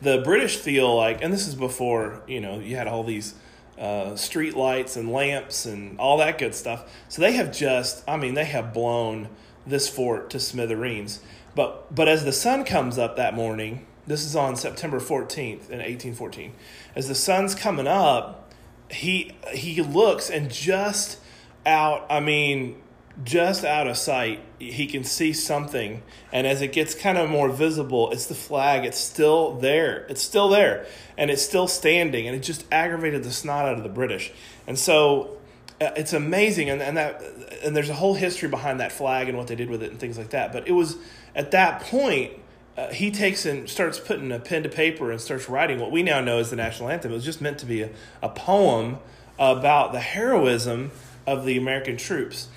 The 0.02 0.22
British 0.24 0.58
feel 0.58 0.96
like, 0.96 1.24
and 1.24 1.34
this 1.34 1.48
is 1.48 1.56
before 1.56 2.22
you 2.28 2.42
know 2.42 2.60
you 2.60 2.76
had 2.76 2.88
all 2.88 3.04
these 3.04 3.36
uh, 3.78 4.16
street 4.16 4.56
lights 4.56 4.96
and 4.96 5.12
lamps 5.12 5.66
and 5.66 6.00
all 6.00 6.18
that 6.18 6.38
good 6.38 6.54
stuff. 6.56 6.90
So 7.10 7.22
they 7.22 7.34
have 7.34 7.52
just, 7.52 8.04
I 8.08 8.18
mean, 8.18 8.34
they 8.34 8.46
have 8.46 8.74
blown 8.74 9.30
this 9.66 9.88
fort 9.88 10.30
to 10.32 10.40
smithereens. 10.40 11.22
But 11.56 11.94
but 11.94 12.08
as 12.08 12.26
the 12.26 12.34
sun 12.34 12.66
comes 12.66 12.98
up 12.98 13.16
that 13.18 13.34
morning, 13.34 13.86
this 14.08 14.26
is 14.26 14.36
on 14.36 14.56
September 14.56 15.00
14th 15.00 15.70
in 15.70 15.80
1814. 15.80 16.54
As 16.96 17.08
the 17.08 17.16
sun's 17.16 17.56
coming 17.56 17.88
up, 17.88 18.52
he 18.90 19.36
he 19.54 19.82
looks 19.82 20.30
and 20.30 20.52
just 20.52 21.20
out, 21.66 22.06
I 22.10 22.20
mean, 22.20 22.82
just 23.24 23.64
out 23.64 23.88
of 23.88 23.98
sight, 23.98 24.42
he 24.60 24.88
can 24.88 25.04
see 25.04 25.34
something. 25.34 26.02
And 26.32 26.48
as 26.48 26.62
it 26.62 26.74
gets 26.74 26.96
kind 26.96 27.18
of 27.18 27.30
more 27.30 27.50
visible, 27.50 28.12
it's 28.12 28.26
the 28.26 28.36
flag. 28.36 28.86
It's 28.86 28.98
still 28.98 29.54
there. 29.54 30.06
It's 30.10 30.22
still 30.22 30.50
there. 30.50 30.86
And 31.18 31.30
it's 31.30 31.44
still 31.44 31.68
standing. 31.68 32.28
And 32.28 32.36
it 32.36 32.40
just 32.40 32.66
aggravated 32.72 33.24
the 33.24 33.32
snot 33.32 33.66
out 33.66 33.78
of 33.78 33.84
the 33.84 33.90
British. 33.90 34.32
And 34.66 34.80
so 34.80 35.38
uh, 35.80 35.92
it's 35.96 36.14
amazing. 36.14 36.70
And, 36.72 36.82
and, 36.82 36.98
that, 36.98 37.22
and 37.64 37.76
there's 37.76 37.90
a 37.90 37.94
whole 37.94 38.16
history 38.16 38.50
behind 38.50 38.80
that 38.80 38.92
flag 38.92 39.30
and 39.30 39.38
what 39.38 39.48
they 39.48 39.56
did 39.56 39.70
with 39.70 39.84
it 39.84 39.92
and 39.92 40.00
things 40.00 40.18
like 40.18 40.32
that. 40.32 40.52
But 40.52 40.68
it 40.68 40.74
was 40.74 40.98
at 41.36 41.52
that 41.52 41.82
point, 41.82 42.34
uh, 42.78 42.88
he 42.88 43.12
takes 43.12 43.46
and 43.46 43.70
starts 43.70 44.00
putting 44.00 44.32
a 44.32 44.40
pen 44.40 44.64
to 44.64 44.70
paper 44.70 45.12
and 45.12 45.22
starts 45.22 45.48
writing 45.48 45.80
what 45.80 45.92
we 45.92 46.02
now 46.02 46.22
know 46.22 46.40
as 46.40 46.50
the 46.50 46.56
national 46.56 46.90
anthem. 46.90 47.12
It 47.12 47.16
was 47.16 47.26
just 47.26 47.42
meant 47.42 47.60
to 47.60 47.66
be 47.66 47.84
a, 47.84 47.90
a 48.22 48.30
poem 48.30 48.98
about 49.38 49.92
the 49.92 50.00
heroism 50.00 50.92
of 51.28 51.46
the 51.46 51.58
American 51.58 51.98
troops. 51.98 52.48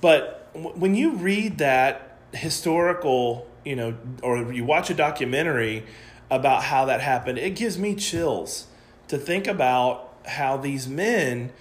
But 0.00 0.48
when 0.54 0.94
you 0.94 1.12
read 1.12 1.58
that 1.58 2.18
historical, 2.32 3.46
you 3.64 3.76
know, 3.76 3.96
or 4.22 4.52
you 4.52 4.64
watch 4.64 4.90
a 4.90 4.94
documentary 4.94 5.84
about 6.30 6.64
how 6.64 6.86
that 6.86 7.00
happened, 7.00 7.38
it 7.38 7.54
gives 7.54 7.78
me 7.78 7.94
chills 7.94 8.66
to 9.08 9.18
think 9.18 9.46
about 9.46 10.14
how 10.26 10.56
these 10.56 10.88
men, 10.88 11.52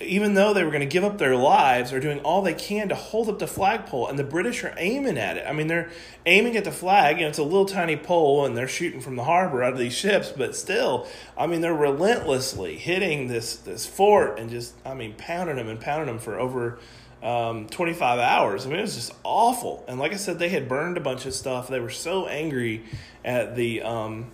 even 0.00 0.32
though 0.32 0.54
they 0.54 0.64
were 0.64 0.70
going 0.70 0.80
to 0.80 0.86
give 0.86 1.04
up 1.04 1.18
their 1.18 1.36
lives, 1.36 1.92
are 1.92 2.00
doing 2.00 2.20
all 2.20 2.40
they 2.40 2.54
can 2.54 2.88
to 2.88 2.94
hold 2.94 3.28
up 3.28 3.38
the 3.38 3.46
flagpole, 3.46 4.08
and 4.08 4.18
the 4.18 4.24
British 4.24 4.64
are 4.64 4.74
aiming 4.78 5.18
at 5.18 5.36
it. 5.36 5.46
I 5.46 5.52
mean, 5.52 5.66
they're 5.66 5.90
aiming 6.24 6.56
at 6.56 6.64
the 6.64 6.72
flag, 6.72 7.18
you 7.18 7.22
know, 7.22 7.28
it's 7.28 7.38
a 7.38 7.42
little 7.42 7.66
tiny 7.66 7.96
pole, 7.96 8.46
and 8.46 8.56
they're 8.56 8.68
shooting 8.68 9.00
from 9.00 9.16
the 9.16 9.24
harbor 9.24 9.62
out 9.62 9.74
of 9.74 9.78
these 9.78 9.92
ships, 9.92 10.32
but 10.34 10.56
still, 10.56 11.06
I 11.36 11.46
mean, 11.46 11.60
they're 11.60 11.74
relentlessly 11.74 12.76
hitting 12.76 13.28
this 13.28 13.56
this 13.56 13.86
fort 13.86 14.38
and 14.38 14.48
just, 14.48 14.74
I 14.86 14.94
mean, 14.94 15.14
pounding 15.18 15.56
them 15.56 15.68
and 15.68 15.80
pounding 15.80 16.06
them 16.06 16.18
for 16.18 16.38
over 16.38 16.78
um, 17.22 17.68
25 17.68 18.18
hours. 18.18 18.64
I 18.64 18.70
mean, 18.70 18.78
it 18.78 18.82
was 18.82 18.94
just 18.94 19.12
awful. 19.24 19.84
And 19.86 19.98
like 19.98 20.12
I 20.12 20.16
said, 20.16 20.38
they 20.38 20.48
had 20.48 20.68
burned 20.68 20.96
a 20.96 21.00
bunch 21.00 21.26
of 21.26 21.34
stuff. 21.34 21.68
They 21.68 21.80
were 21.80 21.90
so 21.90 22.26
angry 22.26 22.84
at 23.24 23.54
the 23.54 23.82
um, 23.82 24.30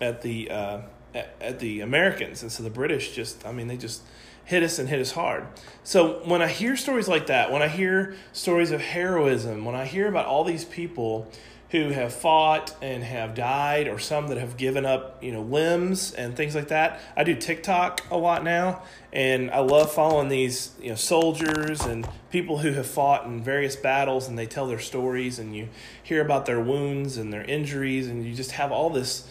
at 0.00 0.22
the 0.22 0.50
uh, 0.50 0.80
at, 1.14 1.34
at 1.40 1.58
the 1.60 1.80
Americans, 1.80 2.42
and 2.42 2.50
so 2.50 2.62
the 2.62 2.70
British 2.70 3.12
just, 3.12 3.46
I 3.46 3.52
mean, 3.52 3.68
they 3.68 3.76
just 3.76 4.02
hit 4.44 4.62
us 4.62 4.78
and 4.78 4.88
hit 4.88 5.00
us 5.00 5.12
hard. 5.12 5.46
So 5.82 6.20
when 6.24 6.42
I 6.42 6.48
hear 6.48 6.76
stories 6.76 7.08
like 7.08 7.26
that, 7.26 7.50
when 7.50 7.62
I 7.62 7.68
hear 7.68 8.14
stories 8.32 8.70
of 8.70 8.80
heroism, 8.80 9.64
when 9.64 9.74
I 9.74 9.84
hear 9.84 10.08
about 10.08 10.26
all 10.26 10.44
these 10.44 10.64
people 10.64 11.30
who 11.74 11.90
have 11.90 12.14
fought 12.14 12.72
and 12.80 13.02
have 13.02 13.34
died 13.34 13.88
or 13.88 13.98
some 13.98 14.28
that 14.28 14.38
have 14.38 14.56
given 14.56 14.86
up 14.86 15.20
you 15.20 15.32
know 15.32 15.42
limbs 15.42 16.12
and 16.12 16.36
things 16.36 16.54
like 16.54 16.68
that 16.68 17.00
i 17.16 17.24
do 17.24 17.34
tiktok 17.34 18.00
a 18.12 18.16
lot 18.16 18.44
now 18.44 18.80
and 19.12 19.50
i 19.50 19.58
love 19.58 19.90
following 19.90 20.28
these 20.28 20.70
you 20.80 20.90
know 20.90 20.94
soldiers 20.94 21.80
and 21.80 22.08
people 22.30 22.58
who 22.58 22.70
have 22.72 22.86
fought 22.86 23.26
in 23.26 23.42
various 23.42 23.74
battles 23.74 24.28
and 24.28 24.38
they 24.38 24.46
tell 24.46 24.68
their 24.68 24.78
stories 24.78 25.40
and 25.40 25.56
you 25.56 25.68
hear 26.00 26.22
about 26.22 26.46
their 26.46 26.60
wounds 26.60 27.16
and 27.16 27.32
their 27.32 27.42
injuries 27.42 28.06
and 28.06 28.24
you 28.24 28.34
just 28.34 28.52
have 28.52 28.70
all 28.70 28.88
this 28.88 29.26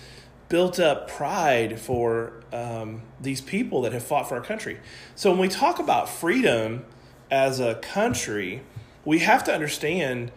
built 0.53 0.79
up 0.79 1.07
pride 1.07 1.79
for 1.79 2.33
um, 2.51 3.01
these 3.19 3.41
people 3.41 3.81
that 3.81 3.91
have 3.91 4.03
fought 4.03 4.29
for 4.29 4.35
our 4.35 4.43
country 4.43 4.79
so 5.15 5.31
when 5.31 5.39
we 5.39 5.47
talk 5.47 5.79
about 5.79 6.07
freedom 6.07 6.85
as 7.31 7.59
a 7.59 7.75
country 7.75 8.61
we 9.05 9.19
have 9.19 9.43
to 9.43 9.53
understand 9.53 10.31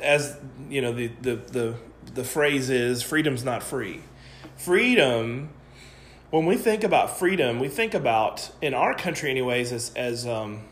as 0.00 0.36
you 0.68 0.80
know, 0.80 0.92
the, 0.92 1.08
the, 1.20 1.36
the, 1.36 1.74
the 2.14 2.24
phrase 2.24 2.70
is 2.70 3.02
freedom's 3.02 3.44
not 3.44 3.62
free. 3.62 4.00
Freedom, 4.56 5.50
when 6.30 6.46
we 6.46 6.56
think 6.56 6.84
about 6.84 7.18
freedom, 7.18 7.58
we 7.58 7.68
think 7.68 7.94
about, 7.94 8.50
in 8.60 8.74
our 8.74 8.94
country, 8.94 9.30
anyways, 9.30 9.72
as, 9.72 9.92
as, 9.94 10.26
um, 10.26 10.62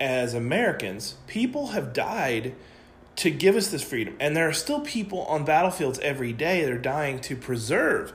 as 0.00 0.34
Americans, 0.34 1.16
people 1.26 1.68
have 1.68 1.92
died 1.92 2.54
to 3.16 3.30
give 3.30 3.56
us 3.56 3.68
this 3.68 3.82
freedom. 3.82 4.16
And 4.18 4.36
there 4.36 4.48
are 4.48 4.52
still 4.52 4.80
people 4.80 5.22
on 5.22 5.44
battlefields 5.44 5.98
every 6.00 6.32
day 6.32 6.64
that 6.64 6.72
are 6.72 6.78
dying 6.78 7.20
to 7.20 7.36
preserve 7.36 8.12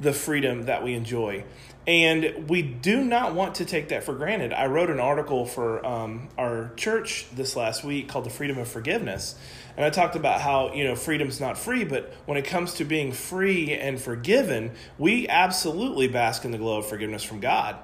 the 0.00 0.12
freedom 0.12 0.64
that 0.66 0.82
we 0.82 0.94
enjoy. 0.94 1.44
And 1.86 2.50
we 2.50 2.60
do 2.60 3.02
not 3.02 3.34
want 3.34 3.56
to 3.56 3.64
take 3.64 3.88
that 3.88 4.04
for 4.04 4.14
granted. 4.14 4.52
I 4.52 4.66
wrote 4.66 4.90
an 4.90 5.00
article 5.00 5.46
for 5.46 5.84
um, 5.86 6.28
our 6.36 6.70
church 6.76 7.26
this 7.34 7.56
last 7.56 7.82
week 7.82 8.08
called 8.08 8.26
The 8.26 8.30
Freedom 8.30 8.58
of 8.58 8.68
Forgiveness. 8.68 9.34
And 9.74 9.86
I 9.86 9.90
talked 9.90 10.14
about 10.14 10.42
how, 10.42 10.74
you 10.74 10.84
know, 10.84 10.94
freedom's 10.94 11.40
not 11.40 11.56
free, 11.56 11.84
but 11.84 12.12
when 12.26 12.36
it 12.36 12.44
comes 12.44 12.74
to 12.74 12.84
being 12.84 13.12
free 13.12 13.72
and 13.72 13.98
forgiven, 13.98 14.72
we 14.98 15.28
absolutely 15.28 16.08
bask 16.08 16.44
in 16.44 16.50
the 16.50 16.58
glow 16.58 16.78
of 16.78 16.86
forgiveness 16.86 17.22
from 17.22 17.40
God. 17.40 17.76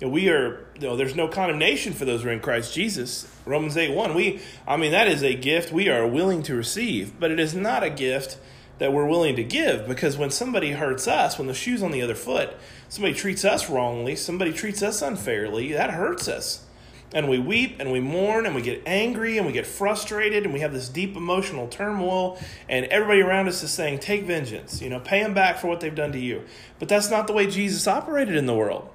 You 0.00 0.08
know, 0.08 0.12
we 0.12 0.28
are, 0.28 0.66
you 0.74 0.82
know, 0.82 0.96
there's 0.96 1.16
no 1.16 1.26
condemnation 1.26 1.94
for 1.94 2.04
those 2.04 2.22
who 2.22 2.28
are 2.28 2.32
in 2.32 2.40
Christ 2.40 2.74
Jesus. 2.74 3.26
Romans 3.46 3.76
8 3.76 3.94
1. 3.94 4.14
We, 4.14 4.40
I 4.66 4.76
mean, 4.76 4.92
that 4.92 5.08
is 5.08 5.22
a 5.22 5.34
gift 5.34 5.72
we 5.72 5.88
are 5.88 6.06
willing 6.06 6.42
to 6.42 6.54
receive, 6.54 7.18
but 7.18 7.30
it 7.30 7.40
is 7.40 7.54
not 7.54 7.82
a 7.82 7.90
gift 7.90 8.36
that 8.78 8.92
we're 8.92 9.06
willing 9.06 9.36
to 9.36 9.44
give 9.44 9.86
because 9.86 10.16
when 10.16 10.30
somebody 10.30 10.72
hurts 10.72 11.06
us, 11.06 11.38
when 11.38 11.46
the 11.46 11.54
shoe's 11.54 11.82
on 11.82 11.90
the 11.90 12.02
other 12.02 12.14
foot, 12.14 12.56
somebody 12.88 13.14
treats 13.14 13.44
us 13.44 13.68
wrongly, 13.68 14.16
somebody 14.16 14.52
treats 14.52 14.82
us 14.82 15.02
unfairly, 15.02 15.72
that 15.72 15.90
hurts 15.90 16.28
us. 16.28 16.64
And 17.14 17.28
we 17.28 17.38
weep 17.38 17.76
and 17.80 17.90
we 17.90 18.00
mourn 18.00 18.44
and 18.44 18.54
we 18.54 18.60
get 18.60 18.82
angry 18.84 19.38
and 19.38 19.46
we 19.46 19.52
get 19.52 19.66
frustrated 19.66 20.44
and 20.44 20.52
we 20.52 20.60
have 20.60 20.74
this 20.74 20.90
deep 20.90 21.16
emotional 21.16 21.66
turmoil 21.66 22.38
and 22.68 22.84
everybody 22.86 23.22
around 23.22 23.48
us 23.48 23.62
is 23.62 23.70
saying 23.70 24.00
take 24.00 24.24
vengeance 24.24 24.82
you 24.82 24.90
know 24.90 25.00
pay 25.00 25.22
them 25.22 25.32
back 25.32 25.56
for 25.56 25.68
what 25.68 25.80
they've 25.80 25.94
done 25.94 26.12
to 26.12 26.18
you. 26.18 26.44
But 26.78 26.90
that's 26.90 27.10
not 27.10 27.26
the 27.26 27.32
way 27.32 27.46
jesus 27.46 27.88
operated 27.88 28.36
in 28.36 28.44
the 28.44 28.54
world 28.54 28.90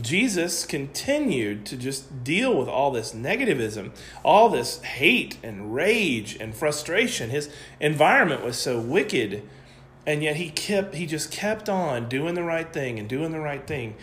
jesus 0.00 0.66
continued 0.66 1.64
to 1.64 1.76
just 1.76 2.22
deal 2.22 2.56
with 2.56 2.68
all 2.68 2.90
this 2.90 3.12
negativism 3.12 3.90
all 4.24 4.48
this 4.48 4.82
hate 4.82 5.38
and 5.42 5.74
rage 5.74 6.36
and 6.40 6.54
frustration 6.54 7.30
his 7.30 7.48
environment 7.80 8.44
was 8.44 8.56
so 8.56 8.80
wicked 8.80 9.42
and 10.06 10.22
yet 10.22 10.36
he 10.36 10.50
kept 10.50 10.94
he 10.94 11.06
just 11.06 11.30
kept 11.30 11.68
on 11.68 12.08
doing 12.08 12.34
the 12.34 12.42
right 12.42 12.72
thing 12.72 12.98
and 12.98 13.08
doing 13.08 13.32
the 13.32 13.40
right 13.40 13.66
thing 13.66 13.94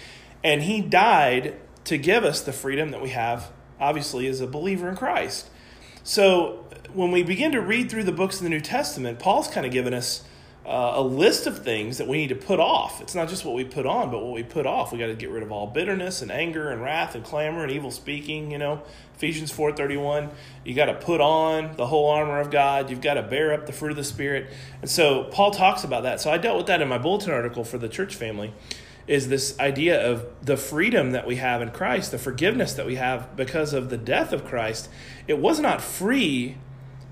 and 0.44 0.64
he 0.64 0.82
died 0.82 1.56
to 1.86 1.98
give 1.98 2.24
us 2.24 2.42
the 2.42 2.54
freedom 2.54 2.92
that 2.92 3.02
we 3.02 3.10
have, 3.10 3.52
obviously, 3.80 4.28
as 4.28 4.42
a 4.42 4.48
believer 4.48 4.90
in 4.90 4.96
Christ. 4.96 5.50
So 6.04 6.66
when 6.94 7.12
we 7.12 7.24
begin 7.24 7.52
to 7.54 7.62
read 7.62 7.90
through 7.90 8.04
the 8.04 8.12
books 8.12 8.38
of 8.38 8.44
the 8.44 8.50
New 8.50 8.60
Testament, 8.60 9.20
Paul's 9.20 9.48
kind 9.48 9.66
of 9.66 9.72
given 9.72 9.94
us 9.94 10.24
uh, 10.66 10.94
a 10.96 11.02
list 11.02 11.46
of 11.46 11.64
things 11.64 11.98
that 11.98 12.08
we 12.08 12.18
need 12.18 12.30
to 12.30 12.36
put 12.36 12.60
off. 12.60 13.02
It's 13.02 13.16
not 13.16 13.28
just 13.28 13.44
what 13.44 13.54
we 13.54 13.66
put 13.66 13.86
on, 13.86 14.12
but 14.12 14.24
what 14.24 14.34
we 14.34 14.44
put 14.44 14.66
off. 14.66 14.94
We 14.94 14.98
got 14.98 15.08
to 15.08 15.16
get 15.16 15.30
rid 15.30 15.44
of 15.44 15.52
all 15.52 15.68
bitterness 15.68 16.22
and 16.22 16.32
anger 16.32 16.70
and 16.70 16.82
wrath 16.82 17.16
and 17.16 17.24
clamor 17.24 17.64
and 17.64 17.72
evil 17.72 17.92
speaking. 17.92 18.52
You 18.52 18.58
know, 18.58 18.82
Ephesians 19.16 19.52
four 19.52 19.74
thirty 19.74 19.98
one. 19.98 20.30
You 20.64 20.74
got 20.74 20.86
to 20.86 20.94
put 20.94 21.20
on 21.20 21.76
the 21.76 21.88
whole 21.88 22.10
armor 22.10 22.40
of 22.40 22.50
God. 22.50 22.90
You've 22.90 23.02
got 23.02 23.16
to 23.16 23.24
bear 23.24 23.54
up 23.54 23.66
the 23.66 23.74
fruit 23.74 23.92
of 23.92 23.98
the 23.98 24.04
Spirit. 24.04 24.50
And 24.82 24.90
so 24.90 25.26
Paul 25.26 25.52
talks 25.52 25.84
about 25.84 26.04
that. 26.04 26.22
So 26.22 26.32
I 26.32 26.38
dealt 26.38 26.58
with 26.58 26.68
that 26.68 26.82
in 26.82 26.88
my 26.88 26.98
bulletin 26.98 27.32
article 27.34 27.64
for 27.64 27.78
the 27.78 27.90
church 27.90 28.16
family 28.16 28.54
is 29.06 29.28
this 29.28 29.60
idea 29.60 30.10
of 30.10 30.26
the 30.42 30.56
freedom 30.56 31.12
that 31.12 31.28
we 31.28 31.36
have 31.36 31.62
in 31.62 31.70
Christ, 31.72 32.12
the 32.12 32.18
forgiveness 32.18 32.74
that 32.76 32.86
we 32.86 32.96
have 32.96 33.36
because 33.36 33.74
of 33.74 33.90
the 33.90 33.98
death 33.98 34.32
of 34.32 34.46
Christ. 34.46 34.88
It 35.28 35.40
was 35.40 35.60
not 35.60 35.82
free. 35.82 36.56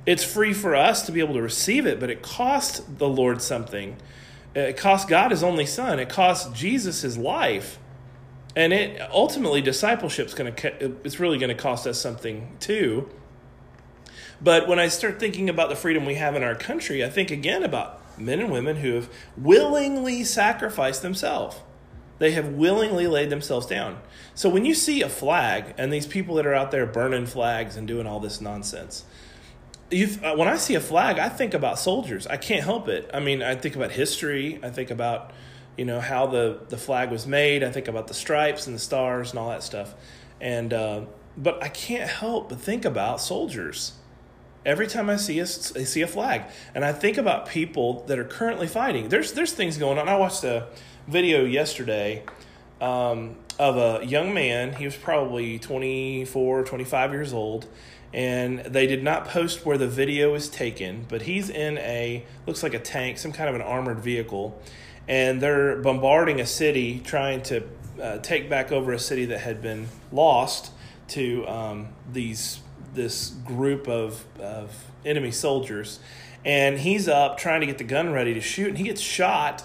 It's 0.06 0.24
free 0.24 0.54
for 0.54 0.76
us 0.76 1.06
to 1.06 1.12
be 1.12 1.20
able 1.20 1.36
to 1.36 1.42
receive 1.42 1.86
it, 1.86 2.00
but 2.00 2.10
it 2.10 2.22
cost 2.22 2.98
the 2.98 3.08
Lord 3.08 3.42
something. 3.42 3.98
It 4.56 4.78
cost 4.78 5.08
God 5.08 5.32
his 5.32 5.44
only 5.44 5.66
son. 5.66 6.00
It 6.00 6.10
cost 6.10 6.54
Jesus 6.54 7.02
his 7.02 7.18
life. 7.18 7.78
And 8.56 8.74
it 8.74 9.00
ultimately 9.12 9.62
discipleship's 9.62 10.34
going 10.34 10.54
to 10.54 10.96
it's 11.06 11.20
really 11.20 11.38
going 11.38 11.56
to 11.56 11.62
cost 11.62 11.88
us 11.88 12.00
something 12.00 12.58
too. 12.60 13.10
But 14.42 14.68
when 14.68 14.80
I 14.80 14.88
start 14.88 15.20
thinking 15.20 15.50
about 15.50 15.70
the 15.70 15.76
freedom 15.76 16.06
we 16.06 16.16
have 16.16 16.36
in 16.36 16.44
our 16.44 16.56
country, 16.56 17.06
I 17.06 17.10
think 17.10 17.32
again 17.32 17.64
about 17.64 18.20
men 18.20 18.40
and 18.40 18.52
women 18.52 18.78
who 18.78 18.96
have 18.96 19.10
willingly 19.38 20.24
sacrificed 20.24 21.02
themselves 21.02 21.58
they 22.22 22.34
have 22.34 22.50
willingly 22.50 23.08
laid 23.08 23.32
themselves 23.32 23.66
down. 23.66 24.00
So 24.36 24.48
when 24.48 24.64
you 24.64 24.76
see 24.76 25.02
a 25.02 25.10
flag 25.10 25.74
and 25.76 25.92
these 25.92 26.06
people 26.06 26.36
that 26.36 26.46
are 26.46 26.54
out 26.54 26.70
there 26.70 26.86
burning 26.86 27.26
flags 27.26 27.76
and 27.76 27.88
doing 27.88 28.06
all 28.06 28.20
this 28.20 28.40
nonsense, 28.40 29.06
uh, 29.92 30.36
when 30.36 30.48
I 30.48 30.58
see 30.58 30.76
a 30.76 30.80
flag, 30.80 31.20
I 31.20 31.30
think 31.30 31.54
about 31.54 31.80
soldiers. 31.80 32.28
I 32.28 32.38
can't 32.38 32.64
help 32.64 32.88
it. 32.88 33.10
I 33.14 33.20
mean, 33.20 33.44
I 33.44 33.56
think 33.56 33.76
about 33.76 33.92
history. 33.92 34.60
I 34.64 34.70
think 34.70 34.92
about, 34.92 35.32
you 35.78 35.86
know, 35.86 36.00
how 36.00 36.28
the, 36.28 36.60
the 36.70 36.78
flag 36.78 37.12
was 37.12 37.28
made. 37.28 37.64
I 37.64 37.72
think 37.72 37.88
about 37.88 38.08
the 38.08 38.14
stripes 38.14 38.68
and 38.68 38.76
the 38.76 38.80
stars 38.80 39.32
and 39.32 39.40
all 39.40 39.50
that 39.50 39.64
stuff. 39.64 39.94
And, 40.40 40.74
uh, 40.74 41.02
but 41.38 41.64
I 41.64 41.70
can't 41.70 42.10
help 42.10 42.50
but 42.50 42.60
think 42.60 42.86
about 42.86 43.22
soldiers 43.22 43.94
every 44.66 44.88
time 44.88 45.10
I 45.10 45.16
see 45.16 45.40
a, 45.40 45.44
I 45.44 45.46
see 45.46 46.02
a 46.02 46.08
flag, 46.08 46.44
and 46.76 46.86
I 46.86 46.94
think 46.94 47.18
about 47.18 47.48
people 47.48 48.04
that 48.06 48.20
are 48.20 48.26
currently 48.26 48.68
fighting. 48.68 49.10
There's 49.10 49.34
there's 49.34 49.54
things 49.54 49.78
going 49.78 49.98
on. 49.98 50.08
I 50.08 50.18
watched 50.18 50.44
a 50.44 50.68
video 51.08 51.46
yesterday 51.46 52.24
um, 52.80 53.36
of 53.60 53.78
a 53.78 54.06
young 54.06 54.34
man. 54.34 54.74
He 54.74 54.86
was 54.86 54.96
probably 54.96 55.60
24, 55.60 56.64
25 56.64 57.12
years 57.12 57.34
old. 57.34 57.68
And 58.14 58.60
they 58.60 58.88
did 58.88 59.04
not 59.04 59.26
post 59.26 59.66
where 59.66 59.78
the 59.78 59.88
video 59.88 60.34
is 60.34 60.50
taken, 60.50 61.06
but 61.08 61.24
he's 61.24 61.50
in 61.50 61.78
a, 61.78 62.26
looks 62.46 62.62
like 62.62 62.74
a 62.74 62.80
tank, 62.80 63.18
some 63.18 63.32
kind 63.32 63.48
of 63.48 63.56
an 63.56 63.62
armored 63.62 64.00
vehicle. 64.00 64.62
And 65.08 65.42
they're 65.42 65.78
bombarding 65.78 66.42
a 66.42 66.46
city, 66.46 67.02
trying 67.04 67.42
to 67.44 67.64
uh, 68.02 68.18
take 68.18 68.50
back 68.50 68.72
over 68.72 68.92
a 68.92 69.00
city 69.00 69.26
that 69.26 69.40
had 69.40 69.62
been 69.62 69.88
lost 70.12 70.72
to 71.10 71.48
um, 71.48 71.90
these 72.12 72.60
this 72.94 73.30
group 73.46 73.88
of 73.88 74.26
of 74.40 74.86
enemy 75.06 75.32
soldiers, 75.32 76.00
and 76.44 76.80
he's 76.80 77.08
up 77.08 77.38
trying 77.38 77.62
to 77.62 77.68
get 77.68 77.78
the 77.78 77.84
gun 77.84 78.12
ready 78.12 78.34
to 78.34 78.42
shoot, 78.42 78.70
and 78.70 78.78
he 78.78 78.84
gets 78.84 79.02
shot 79.02 79.64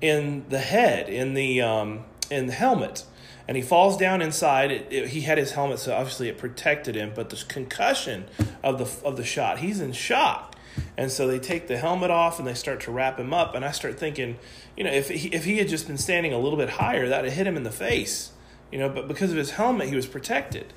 in 0.00 0.44
the 0.48 0.58
head, 0.58 1.08
in 1.08 1.34
the 1.34 1.60
um, 1.60 2.04
in 2.30 2.46
the 2.46 2.52
helmet, 2.52 3.04
and 3.48 3.56
he 3.56 3.62
falls 3.62 3.96
down 3.96 4.20
inside. 4.20 4.70
It, 4.70 4.86
it, 4.90 5.08
he 5.08 5.22
had 5.22 5.38
his 5.38 5.52
helmet, 5.52 5.78
so 5.78 5.94
obviously 5.94 6.28
it 6.28 6.36
protected 6.36 6.94
him. 6.94 7.12
But 7.14 7.30
the 7.30 7.42
concussion 7.48 8.26
of 8.62 8.78
the 8.78 9.06
of 9.06 9.16
the 9.16 9.24
shot, 9.24 9.58
he's 9.58 9.80
in 9.80 9.92
shock, 9.92 10.54
and 10.96 11.10
so 11.10 11.26
they 11.26 11.38
take 11.38 11.66
the 11.66 11.78
helmet 11.78 12.10
off 12.10 12.38
and 12.38 12.46
they 12.46 12.54
start 12.54 12.80
to 12.82 12.92
wrap 12.92 13.18
him 13.18 13.32
up. 13.32 13.54
And 13.54 13.64
I 13.64 13.72
start 13.72 13.98
thinking, 13.98 14.38
you 14.76 14.84
know, 14.84 14.92
if 14.92 15.08
he, 15.08 15.28
if 15.30 15.46
he 15.46 15.56
had 15.56 15.68
just 15.68 15.86
been 15.86 15.98
standing 15.98 16.32
a 16.32 16.38
little 16.38 16.58
bit 16.58 16.68
higher, 16.68 17.08
that 17.08 17.22
would 17.22 17.30
have 17.30 17.36
hit 17.36 17.46
him 17.46 17.56
in 17.56 17.64
the 17.64 17.72
face, 17.72 18.32
you 18.70 18.78
know. 18.78 18.90
But 18.90 19.08
because 19.08 19.30
of 19.30 19.38
his 19.38 19.52
helmet, 19.52 19.88
he 19.88 19.96
was 19.96 20.06
protected. 20.06 20.72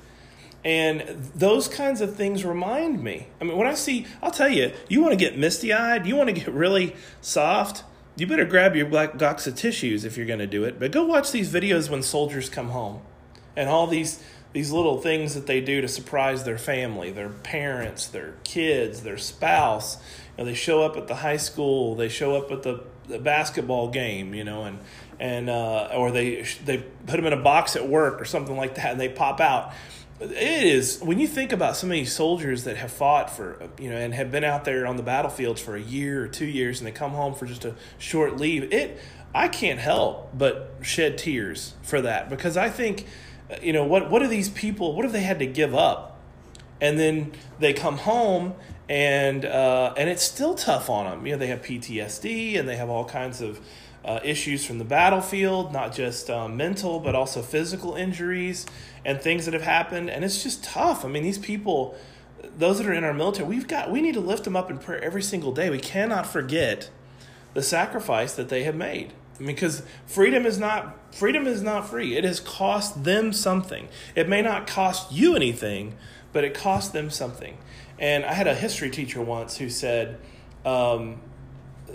And 0.64 1.00
those 1.34 1.66
kinds 1.66 2.00
of 2.00 2.14
things 2.14 2.44
remind 2.44 3.02
me. 3.02 3.26
I 3.40 3.44
mean, 3.44 3.56
when 3.56 3.66
I 3.66 3.74
see, 3.74 4.06
I'll 4.22 4.30
tell 4.30 4.48
you, 4.48 4.72
you 4.88 5.00
want 5.00 5.12
to 5.12 5.16
get 5.16 5.36
misty 5.36 5.72
eyed, 5.72 6.06
you 6.06 6.14
want 6.14 6.28
to 6.28 6.34
get 6.34 6.48
really 6.48 6.94
soft, 7.20 7.82
you 8.16 8.26
better 8.26 8.44
grab 8.44 8.76
your 8.76 8.86
black 8.86 9.16
box 9.18 9.46
of 9.46 9.54
tissues 9.54 10.04
if 10.04 10.16
you're 10.16 10.26
going 10.26 10.38
to 10.38 10.46
do 10.46 10.64
it. 10.64 10.78
But 10.78 10.92
go 10.92 11.04
watch 11.04 11.32
these 11.32 11.52
videos 11.52 11.88
when 11.88 12.02
soldiers 12.02 12.48
come 12.48 12.70
home 12.70 13.00
and 13.56 13.68
all 13.68 13.86
these 13.86 14.22
these 14.52 14.70
little 14.70 15.00
things 15.00 15.34
that 15.34 15.46
they 15.46 15.62
do 15.62 15.80
to 15.80 15.88
surprise 15.88 16.44
their 16.44 16.58
family, 16.58 17.10
their 17.10 17.30
parents, 17.30 18.06
their 18.06 18.34
kids, 18.44 19.02
their 19.02 19.16
spouse. 19.16 19.96
You 20.36 20.44
know, 20.44 20.50
they 20.50 20.54
show 20.54 20.82
up 20.82 20.96
at 20.96 21.08
the 21.08 21.16
high 21.16 21.38
school, 21.38 21.94
they 21.94 22.10
show 22.10 22.36
up 22.36 22.50
at 22.52 22.62
the, 22.62 22.84
the 23.08 23.18
basketball 23.18 23.88
game, 23.88 24.34
you 24.34 24.44
know, 24.44 24.64
and 24.64 24.78
and 25.18 25.48
uh, 25.48 25.88
or 25.94 26.10
they 26.10 26.42
they 26.64 26.78
put 27.06 27.16
them 27.16 27.26
in 27.26 27.32
a 27.32 27.42
box 27.42 27.76
at 27.76 27.88
work 27.88 28.20
or 28.20 28.24
something 28.24 28.56
like 28.56 28.74
that, 28.74 28.92
and 28.92 29.00
they 29.00 29.08
pop 29.08 29.40
out 29.40 29.72
it 30.30 30.62
is 30.64 31.00
when 31.00 31.18
you 31.18 31.26
think 31.26 31.52
about 31.52 31.76
so 31.76 31.86
many 31.86 32.04
soldiers 32.04 32.64
that 32.64 32.76
have 32.76 32.92
fought 32.92 33.30
for 33.30 33.68
you 33.78 33.90
know 33.90 33.96
and 33.96 34.14
have 34.14 34.30
been 34.30 34.44
out 34.44 34.64
there 34.64 34.86
on 34.86 34.96
the 34.96 35.02
battlefields 35.02 35.60
for 35.60 35.74
a 35.76 35.80
year 35.80 36.24
or 36.24 36.28
two 36.28 36.46
years 36.46 36.80
and 36.80 36.86
they 36.86 36.92
come 36.92 37.12
home 37.12 37.34
for 37.34 37.46
just 37.46 37.64
a 37.64 37.74
short 37.98 38.36
leave 38.36 38.72
it 38.72 38.98
i 39.34 39.48
can't 39.48 39.80
help 39.80 40.30
but 40.36 40.74
shed 40.82 41.18
tears 41.18 41.74
for 41.82 42.00
that 42.00 42.28
because 42.30 42.56
i 42.56 42.68
think 42.68 43.06
you 43.60 43.72
know 43.72 43.84
what 43.84 44.10
what 44.10 44.22
are 44.22 44.28
these 44.28 44.48
people 44.48 44.94
what 44.94 45.04
have 45.04 45.12
they 45.12 45.22
had 45.22 45.40
to 45.40 45.46
give 45.46 45.74
up? 45.74 46.08
And 46.80 46.98
then 46.98 47.32
they 47.60 47.72
come 47.72 47.96
home 47.98 48.54
and 48.88 49.44
uh, 49.44 49.94
and 49.96 50.08
it's 50.08 50.22
still 50.22 50.54
tough 50.54 50.90
on 50.90 51.10
them 51.10 51.26
you 51.26 51.32
know 51.32 51.38
they 51.38 51.46
have 51.46 51.62
ptsd 51.62 52.58
and 52.58 52.68
they 52.68 52.76
have 52.76 52.88
all 52.88 53.04
kinds 53.04 53.40
of 53.40 53.60
uh, 54.04 54.20
issues 54.24 54.64
from 54.64 54.78
the 54.78 54.84
battlefield, 54.84 55.72
not 55.72 55.94
just 55.94 56.28
um, 56.28 56.56
mental, 56.56 57.00
but 57.00 57.14
also 57.14 57.42
physical 57.42 57.94
injuries 57.94 58.66
and 59.04 59.20
things 59.20 59.44
that 59.44 59.54
have 59.54 59.62
happened. 59.62 60.10
And 60.10 60.24
it's 60.24 60.42
just 60.42 60.64
tough. 60.64 61.04
I 61.04 61.08
mean, 61.08 61.22
these 61.22 61.38
people, 61.38 61.94
those 62.58 62.78
that 62.78 62.86
are 62.86 62.92
in 62.92 63.04
our 63.04 63.14
military, 63.14 63.48
we've 63.48 63.68
got, 63.68 63.90
we 63.90 64.00
need 64.00 64.14
to 64.14 64.20
lift 64.20 64.44
them 64.44 64.56
up 64.56 64.70
in 64.70 64.78
prayer 64.78 65.02
every 65.02 65.22
single 65.22 65.52
day. 65.52 65.70
We 65.70 65.78
cannot 65.78 66.26
forget 66.26 66.90
the 67.54 67.62
sacrifice 67.62 68.34
that 68.34 68.48
they 68.48 68.64
have 68.64 68.74
made. 68.74 69.12
Because 69.38 69.82
freedom 70.06 70.46
is 70.46 70.58
not 70.58 71.14
freedom 71.14 71.46
is 71.46 71.62
not 71.62 71.88
free. 71.88 72.16
It 72.16 72.22
has 72.22 72.38
cost 72.38 73.04
them 73.04 73.32
something. 73.32 73.88
It 74.14 74.28
may 74.28 74.42
not 74.42 74.66
cost 74.66 75.10
you 75.10 75.34
anything, 75.34 75.94
but 76.32 76.44
it 76.44 76.54
cost 76.54 76.92
them 76.92 77.10
something. 77.10 77.56
And 77.98 78.24
I 78.24 78.34
had 78.34 78.46
a 78.46 78.54
history 78.54 78.90
teacher 78.90 79.20
once 79.20 79.56
who 79.56 79.68
said, 79.68 80.20
um, 80.64 81.20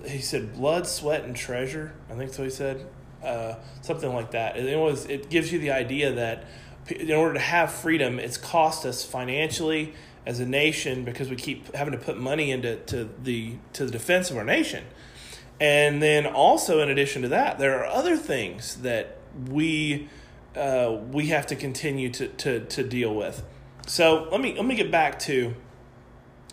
he 0.05 0.19
said 0.19 0.53
blood, 0.53 0.87
sweat, 0.87 1.23
and 1.23 1.35
treasure. 1.35 1.93
I 2.09 2.15
think 2.15 2.33
so. 2.33 2.43
He 2.43 2.49
said 2.49 2.85
uh, 3.23 3.55
something 3.81 4.13
like 4.13 4.31
that. 4.31 4.57
It 4.57 4.77
was. 4.77 5.05
It 5.05 5.29
gives 5.29 5.51
you 5.51 5.59
the 5.59 5.71
idea 5.71 6.13
that 6.13 6.45
in 6.89 7.11
order 7.11 7.33
to 7.33 7.39
have 7.39 7.71
freedom, 7.71 8.19
it's 8.19 8.37
cost 8.37 8.85
us 8.85 9.03
financially 9.03 9.93
as 10.25 10.39
a 10.39 10.45
nation 10.45 11.03
because 11.05 11.29
we 11.29 11.35
keep 11.35 11.73
having 11.73 11.93
to 11.93 11.97
put 11.97 12.17
money 12.17 12.51
into 12.51 12.75
to 12.75 13.09
the 13.23 13.55
to 13.73 13.85
the 13.85 13.91
defense 13.91 14.29
of 14.29 14.37
our 14.37 14.43
nation. 14.43 14.83
And 15.59 16.01
then 16.01 16.27
also, 16.27 16.81
in 16.81 16.89
addition 16.89 17.23
to 17.23 17.29
that, 17.29 17.57
there 17.57 17.79
are 17.79 17.85
other 17.85 18.15
things 18.15 18.75
that 18.77 19.17
we 19.49 20.09
uh, 20.55 20.97
we 21.11 21.27
have 21.27 21.47
to 21.47 21.55
continue 21.55 22.09
to, 22.11 22.27
to 22.27 22.59
to 22.65 22.83
deal 22.83 23.13
with. 23.15 23.43
So 23.87 24.27
let 24.31 24.41
me 24.41 24.53
let 24.55 24.65
me 24.65 24.75
get 24.75 24.91
back 24.91 25.19
to 25.19 25.55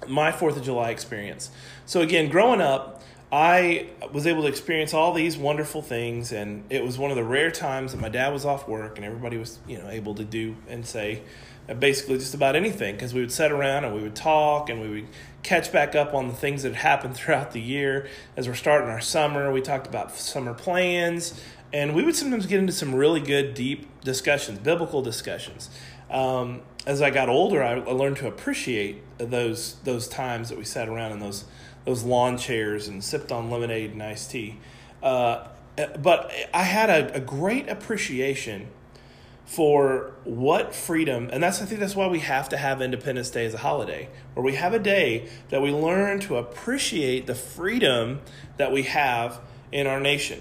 my 0.07 0.33
Fourth 0.33 0.57
of 0.57 0.63
July 0.63 0.91
experience. 0.91 1.51
So 1.87 2.01
again, 2.01 2.29
growing 2.31 2.61
up, 2.61 3.03
I 3.35 3.89
was 4.13 4.29
able 4.29 4.43
to 4.43 4.49
experience 4.49 4.95
all 4.95 5.13
these 5.13 5.37
wonderful 5.37 5.83
things, 5.83 6.31
and 6.31 6.63
it 6.71 6.85
was 6.85 6.99
one 6.99 7.11
of 7.11 7.17
the 7.17 7.25
rare 7.25 7.51
times 7.51 7.91
that 7.91 8.01
my 8.01 8.09
dad 8.09 8.33
was 8.33 8.45
off 8.45 8.69
work 8.69 8.97
and 8.97 9.05
everybody 9.05 9.37
was, 9.37 9.59
you 9.67 9.77
know, 9.77 9.89
able 9.89 10.15
to 10.15 10.25
do 10.25 10.55
and 10.69 10.87
say 10.87 11.23
basically 11.81 12.17
just 12.17 12.35
about 12.35 12.55
anything 12.55 12.95
because 12.95 13.13
we 13.13 13.21
would 13.21 13.33
sit 13.33 13.51
around 13.51 13.85
and 13.85 13.93
we 13.93 14.03
would 14.03 14.15
talk 14.15 14.71
and 14.71 14.81
we 14.81 14.89
would 14.89 15.09
catch 15.43 15.73
back 15.73 15.97
up 15.97 16.15
on 16.15 16.29
the 16.29 16.35
things 16.35 16.63
that 16.63 16.77
happened 16.77 17.17
throughout 17.17 17.51
the 17.51 17.61
year 17.61 18.07
as 18.37 18.47
we're 18.47 18.55
starting 18.55 18.89
our 18.89 19.01
summer. 19.01 19.53
We 19.53 19.63
talked 19.63 19.89
about 19.89 20.15
summer 20.15 20.55
plans, 20.55 21.43
and 21.73 21.93
we 21.93 22.05
would 22.05 22.15
sometimes 22.15 22.47
get 22.47 22.61
into 22.61 22.73
some 22.73 22.95
really 22.95 23.21
good, 23.21 23.55
deep 23.55 24.01
discussions, 24.03 24.61
biblical 24.61 25.03
discussions. 25.03 25.71
Um, 26.09 26.63
as 26.87 27.03
I 27.03 27.11
got 27.11 27.29
older, 27.29 27.65
I 27.65 27.75
learned 27.75 28.19
to 28.19 28.29
appreciate 28.29 29.03
those 29.19 29.75
those 29.83 30.07
times 30.07 30.51
that 30.51 30.59
we 30.59 30.65
sat 30.65 30.89
around 30.89 31.11
and 31.11 31.21
those 31.21 31.47
those 31.85 32.03
lawn 32.05 32.39
chairs 32.39 32.89
and 32.89 33.03
sipped 33.03 33.31
on 33.31 33.51
lemonade 33.51 33.93
and 33.93 34.03
iced 34.03 34.31
tea. 34.31 34.59
Uh, 35.03 35.47
but 35.99 36.33
I 36.53 36.63
had 36.63 36.89
a, 36.89 37.15
a, 37.17 37.21
great 37.21 37.69
appreciation 37.69 38.69
for 39.45 40.13
what 40.25 40.75
freedom, 40.75 41.29
and 41.33 41.43
that's 41.43 41.61
I 41.61 41.67
think 41.67 41.81
that's 41.81 41.97
why 41.97 42.07
we 42.07 42.21
have 42.21 42.49
to 42.51 42.57
have 42.57 42.81
Independence 42.81 43.29
Day 43.31 43.45
as 43.45 43.55
a 43.55 43.59
holiday, 43.59 44.09
where 44.33 44.45
we 44.45 44.55
have 44.55 44.73
a 44.73 44.79
day 44.79 45.29
that 45.51 45.61
we 45.61 45.71
learn 45.71 46.21
to 46.21 46.37
appreciate 46.37 47.27
the 47.27 47.35
freedom 47.35 48.21
that 48.57 48.73
we 48.73 48.85
have 48.85 49.41
in 49.73 49.87
our 49.87 50.01
nation, 50.01 50.41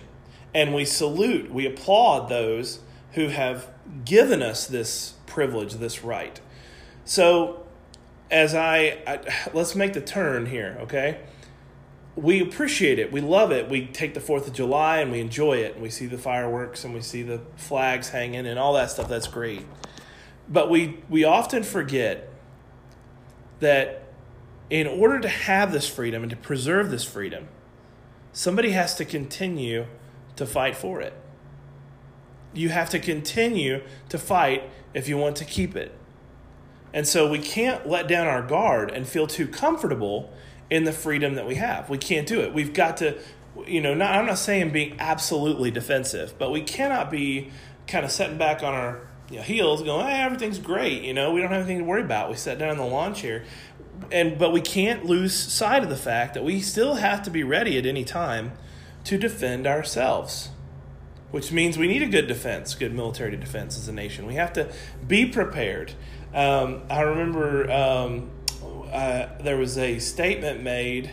and 0.54 0.74
we 0.74 0.86
salute, 0.86 1.52
we 1.52 1.66
applaud 1.66 2.30
those 2.30 2.80
who 3.14 3.28
have 3.28 3.68
given 4.06 4.42
us 4.42 4.66
this 4.66 5.16
privilege, 5.26 5.74
this 5.74 6.04
right. 6.04 6.40
So, 7.06 7.66
as 8.32 8.56
I, 8.56 9.00
I 9.06 9.50
let's 9.54 9.76
make 9.76 9.94
the 9.94 10.02
turn 10.02 10.46
here, 10.46 10.78
okay? 10.82 11.20
We 12.16 12.42
appreciate 12.42 13.00
it. 13.00 13.12
We 13.12 13.22
love 13.22 13.52
it. 13.52 13.70
We 13.70 13.88
take 13.88 14.14
the 14.14 14.20
4th 14.20 14.48
of 14.48 14.54
July 14.54 15.00
and 15.00 15.12
we 15.12 15.20
enjoy 15.20 15.58
it. 15.58 15.74
And 15.74 15.82
we 15.82 15.90
see 15.90 16.06
the 16.06 16.18
fireworks 16.18 16.84
and 16.84 16.94
we 16.94 17.02
see 17.02 17.24
the 17.24 17.42
flags 17.56 18.10
hanging 18.10 18.46
and 18.46 18.60
all 18.60 18.74
that 18.74 18.92
stuff. 18.92 19.10
That's 19.10 19.28
great. 19.28 19.66
But 20.48 20.70
we, 20.70 21.00
we 21.10 21.24
often 21.24 21.64
forget 21.64 22.30
that 23.60 24.04
in 24.70 24.88
order 24.88 25.20
to 25.20 25.28
have 25.28 25.72
this 25.72 25.90
freedom 25.90 26.24
and 26.24 26.30
to 26.30 26.36
preserve 26.36 26.92
this 26.92 27.04
freedom, 27.04 27.48
somebody 28.32 28.72
has 28.72 28.96
to 28.96 29.06
continue 29.06 29.86
to 30.36 30.46
fight 30.46 30.76
for 30.76 31.02
it. 31.02 31.14
You 32.54 32.70
have 32.70 32.90
to 32.92 33.00
continue 33.00 33.82
to 34.10 34.20
fight 34.20 34.70
if 34.94 35.08
you 35.08 35.18
want 35.18 35.36
to 35.38 35.46
keep 35.46 35.76
it. 35.76 35.98
And 36.94 37.08
so 37.08 37.28
we 37.28 37.40
can't 37.40 37.88
let 37.88 38.08
down 38.08 38.28
our 38.28 38.44
guard 38.44 38.92
and 38.92 39.08
feel 39.08 39.26
too 39.26 39.48
comfortable 39.48 40.32
in 40.74 40.86
the 40.86 40.92
freedom 40.92 41.36
that 41.36 41.46
we 41.46 41.54
have. 41.54 41.88
We 41.88 42.00
can't 42.00 42.26
do 42.26 42.42
it. 42.42 42.52
We've 42.52 42.74
got 42.74 42.98
to, 42.98 43.16
you 43.68 43.80
know, 43.80 43.94
not, 43.94 44.12
I'm 44.12 44.26
not 44.26 44.40
saying 44.40 44.72
being 44.72 44.96
absolutely 44.98 45.70
defensive, 45.70 46.34
but 46.40 46.50
we 46.50 46.62
cannot 46.62 47.12
be 47.12 47.52
kind 47.86 48.04
of 48.04 48.12
setting 48.12 48.40
back 48.40 48.64
on 48.64 48.74
our 48.74 49.08
you 49.30 49.38
know, 49.38 49.44
heels 49.44 49.84
going, 49.84 50.08
hey, 50.08 50.24
everything's 50.24 50.58
great. 50.58 51.04
You 51.04 51.14
know, 51.14 51.32
we 51.32 51.42
don't 51.42 51.52
have 51.52 51.62
anything 51.62 51.78
to 51.78 51.84
worry 51.84 52.02
about. 52.02 52.32
We 52.32 52.38
sat 52.38 52.58
down 52.58 52.72
in 52.72 52.78
the 52.78 52.86
lawn 52.86 53.14
chair. 53.14 53.44
And, 54.12 54.40
but 54.40 54.52
we 54.52 54.62
can't 54.62 55.06
lose 55.06 55.36
sight 55.36 55.84
of 55.84 55.90
the 55.90 55.96
fact 55.96 56.34
that 56.34 56.44
we 56.44 56.60
still 56.60 56.96
have 56.96 57.22
to 57.24 57.30
be 57.30 57.44
ready 57.44 57.78
at 57.78 57.86
any 57.86 58.04
time 58.04 58.54
to 59.04 59.20
defend 59.20 59.68
ourselves 59.68 60.50
which 61.30 61.52
means 61.52 61.80
we 61.80 61.88
need 61.88 62.04
a 62.04 62.08
good 62.08 62.28
defense, 62.28 62.76
good 62.76 62.94
military 62.94 63.36
defense 63.36 63.76
as 63.76 63.88
a 63.88 63.92
nation. 63.92 64.28
We 64.28 64.36
have 64.36 64.54
to 64.54 64.72
be 65.08 65.26
prepared. 65.26 65.92
Um, 66.32 66.84
I 66.92 67.02
remember 67.02 67.72
um, 67.72 68.30
uh, 68.94 69.30
there 69.42 69.58
was 69.58 69.78
a 69.78 69.98
statement 69.98 70.62
made, 70.62 71.10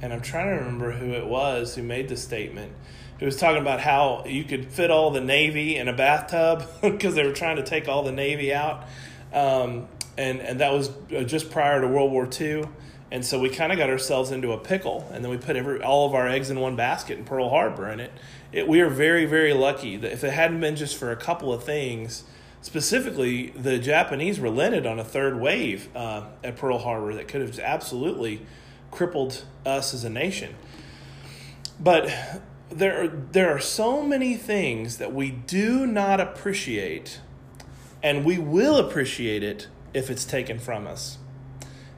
and 0.00 0.12
I'm 0.12 0.20
trying 0.20 0.46
to 0.46 0.64
remember 0.64 0.92
who 0.92 1.12
it 1.12 1.26
was 1.26 1.74
who 1.74 1.82
made 1.82 2.08
the 2.08 2.16
statement. 2.16 2.72
It 3.18 3.24
was 3.24 3.36
talking 3.36 3.60
about 3.60 3.80
how 3.80 4.24
you 4.24 4.44
could 4.44 4.66
fit 4.66 4.90
all 4.90 5.10
the 5.10 5.20
Navy 5.20 5.76
in 5.76 5.88
a 5.88 5.92
bathtub 5.92 6.64
because 6.82 7.16
they 7.16 7.26
were 7.26 7.32
trying 7.32 7.56
to 7.56 7.64
take 7.64 7.88
all 7.88 8.04
the 8.04 8.12
Navy 8.12 8.54
out. 8.54 8.84
Um, 9.32 9.88
and, 10.16 10.40
and 10.40 10.60
that 10.60 10.72
was 10.72 10.90
uh, 11.14 11.24
just 11.24 11.50
prior 11.50 11.80
to 11.80 11.88
World 11.88 12.12
War 12.12 12.28
II. 12.40 12.64
And 13.10 13.24
so 13.24 13.40
we 13.40 13.48
kind 13.48 13.72
of 13.72 13.78
got 13.78 13.90
ourselves 13.90 14.30
into 14.30 14.52
a 14.52 14.58
pickle, 14.58 15.08
and 15.12 15.24
then 15.24 15.30
we 15.30 15.36
put 15.36 15.56
every, 15.56 15.82
all 15.82 16.06
of 16.06 16.14
our 16.14 16.28
eggs 16.28 16.50
in 16.50 16.60
one 16.60 16.76
basket 16.76 17.18
in 17.18 17.24
Pearl 17.24 17.48
Harbor. 17.48 17.86
And 17.86 18.00
it, 18.00 18.12
it, 18.52 18.68
we 18.68 18.80
are 18.80 18.88
very, 18.88 19.26
very 19.26 19.52
lucky 19.52 19.96
that 19.96 20.12
if 20.12 20.22
it 20.22 20.32
hadn't 20.32 20.60
been 20.60 20.76
just 20.76 20.96
for 20.96 21.10
a 21.10 21.16
couple 21.16 21.52
of 21.52 21.64
things, 21.64 22.22
specifically, 22.64 23.50
the 23.50 23.78
Japanese 23.78 24.40
relented 24.40 24.86
on 24.86 24.98
a 24.98 25.04
third 25.04 25.38
wave 25.38 25.94
uh, 25.94 26.24
at 26.42 26.56
Pearl 26.56 26.78
Harbor 26.78 27.12
that 27.14 27.28
could 27.28 27.42
have 27.42 27.58
absolutely 27.58 28.40
crippled 28.90 29.44
us 29.66 29.92
as 29.92 30.02
a 30.02 30.08
nation. 30.08 30.54
But 31.78 32.10
there 32.70 33.04
are, 33.04 33.08
there 33.08 33.54
are 33.54 33.60
so 33.60 34.02
many 34.02 34.36
things 34.36 34.96
that 34.96 35.12
we 35.12 35.30
do 35.30 35.86
not 35.86 36.20
appreciate, 36.20 37.20
and 38.02 38.24
we 38.24 38.38
will 38.38 38.78
appreciate 38.78 39.42
it 39.42 39.68
if 39.92 40.08
it's 40.08 40.24
taken 40.24 40.58
from 40.58 40.86
us. 40.86 41.18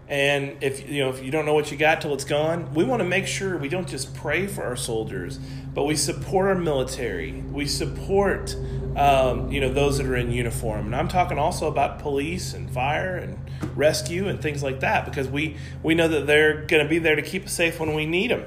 And 0.09 0.63
if 0.63 0.89
you 0.89 1.01
know 1.01 1.11
if 1.11 1.23
you 1.23 1.33
don't 1.33 1.47
know 1.47 1.55
what 1.55 1.73
you 1.73 1.77
got 1.77 2.01
till 2.01 2.15
it's 2.15 2.25
gone, 2.25 2.73
we 2.75 2.85
want 2.85 3.01
to 3.01 3.09
make 3.09 3.27
sure 3.27 3.57
we 3.59 3.69
don't 3.69 3.89
just 3.89 4.15
pray 4.15 4.47
for 4.47 4.63
our 4.63 4.77
soldiers, 4.77 5.39
but 5.75 5.85
we 5.85 5.97
support 5.97 6.47
our 6.47 6.55
military. 6.55 7.43
We 7.51 7.67
support 7.67 8.55
um, 8.95 9.51
you 9.51 9.61
know 9.61 9.73
those 9.73 9.99
that 9.99 10.07
are 10.07 10.15
in 10.15 10.31
uniform, 10.31 10.87
and 10.87 10.95
I'm 10.95 11.09
talking 11.09 11.39
also 11.39 11.67
about 11.67 11.99
police 11.99 12.55
and 12.55 12.71
fire 12.71 13.17
and 13.17 13.37
rescue 13.77 14.29
and 14.29 14.41
things 14.41 14.63
like 14.63 14.79
that 14.81 15.07
because 15.07 15.27
we 15.27 15.57
we 15.83 15.95
know 15.95 16.07
that 16.07 16.29
they're 16.29 16.63
going 16.67 16.85
to 16.85 16.89
be 16.89 17.01
there 17.01 17.17
to 17.17 17.23
keep 17.23 17.47
us 17.47 17.53
safe 17.53 17.81
when 17.81 17.93
we 17.93 18.07
need 18.07 18.31
them. 18.31 18.45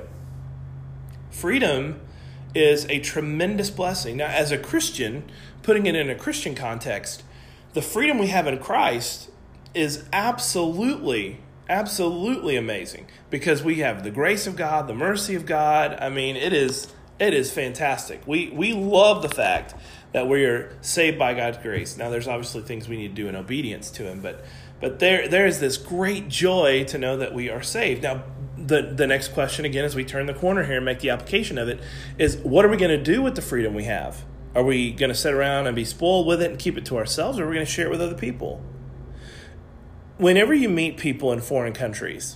Freedom 1.30 2.00
is 2.56 2.86
a 2.86 3.00
tremendous 3.00 3.69
blessing. 3.69 4.17
Now, 4.17 4.28
as 4.28 4.52
a 4.52 4.58
Christian, 4.58 5.30
putting 5.62 5.86
it 5.86 5.95
in 5.95 6.10
a 6.10 6.15
Christian 6.15 6.56
context, 6.56 7.24
the 7.74 7.82
freedom 7.82 8.17
we 8.17 8.28
have 8.28 8.48
in 8.48 8.60
Christ 8.60 9.30
is 9.74 10.06
absolutely 10.12 11.39
absolutely 11.69 12.58
amazing 12.58 13.08
because 13.29 13.63
we 13.63 13.75
have 13.75 14.03
the 14.03 14.12
grace 14.12 14.47
of 14.47 14.55
God, 14.55 14.88
the 14.88 14.93
mercy 14.93 15.36
of 15.36 15.45
God. 15.45 15.97
I 16.01 16.10
mean, 16.10 16.36
it 16.36 16.51
is 16.51 16.91
it 17.19 17.34
is 17.34 17.51
fantastic. 17.51 18.25
We 18.25 18.49
we 18.49 18.73
love 18.73 19.21
the 19.21 19.29
fact 19.29 19.75
that 20.12 20.27
we 20.27 20.45
are 20.45 20.75
saved 20.82 21.19
by 21.19 21.34
God's 21.34 21.60
grace. 21.60 21.95
Now, 21.97 22.10
there's 22.10 22.27
obviously 22.27 22.62
things 22.63 22.89
we 22.89 22.97
need 22.97 23.10
to 23.10 23.21
do 23.21 23.27
in 23.27 23.36
obedience 23.36 23.91
to 23.91 24.03
Him, 24.03 24.21
but 24.21 24.43
but 24.82 24.99
there 24.99 25.27
there 25.27 25.45
is 25.45 25.60
this 25.60 25.77
great 25.77 26.27
joy 26.27 26.84
to 26.86 26.97
know 26.97 27.17
that 27.17 27.34
we 27.34 27.49
are 27.49 27.62
saved. 27.62 28.03
Now, 28.03 28.23
the 28.58 28.93
the 28.95 29.08
next 29.08 29.29
question 29.29 29.65
again, 29.65 29.86
as 29.86 29.95
we 29.95 30.03
turn 30.03 30.25
the 30.25 30.34
corner 30.34 30.63
here 30.63 30.77
and 30.77 30.86
make 30.86 30.99
the 30.99 31.12
application 31.12 31.58
of 31.58 31.67
it, 31.67 31.79
is 32.17 32.38
what 32.38 32.65
are 32.65 32.69
we 32.69 32.77
going 32.77 32.97
to 32.97 33.03
do 33.03 33.21
with 33.21 33.36
the 33.36 33.41
freedom 33.41 33.73
we 33.73 33.84
have? 33.84 34.25
Are 34.55 34.63
we 34.63 34.91
going 34.91 35.10
to 35.10 35.15
sit 35.15 35.34
around 35.34 35.67
and 35.67 35.75
be 35.75 35.86
spoiled 35.86 36.25
with 36.25 36.41
it 36.41 36.49
and 36.49 36.60
keep 36.60 36.77
it 36.77 36.86
to 36.86 36.97
ourselves, 36.97 37.38
or 37.38 37.43
are 37.43 37.47
we 37.47 37.53
going 37.53 37.65
to 37.65 37.71
share 37.71 37.86
it 37.86 37.91
with 37.91 38.01
other 38.01 38.15
people? 38.15 38.63
Whenever 40.19 40.53
you 40.53 40.67
meet 40.67 40.97
people 40.97 41.32
in 41.32 41.39
foreign 41.39 41.71
countries, 41.71 42.36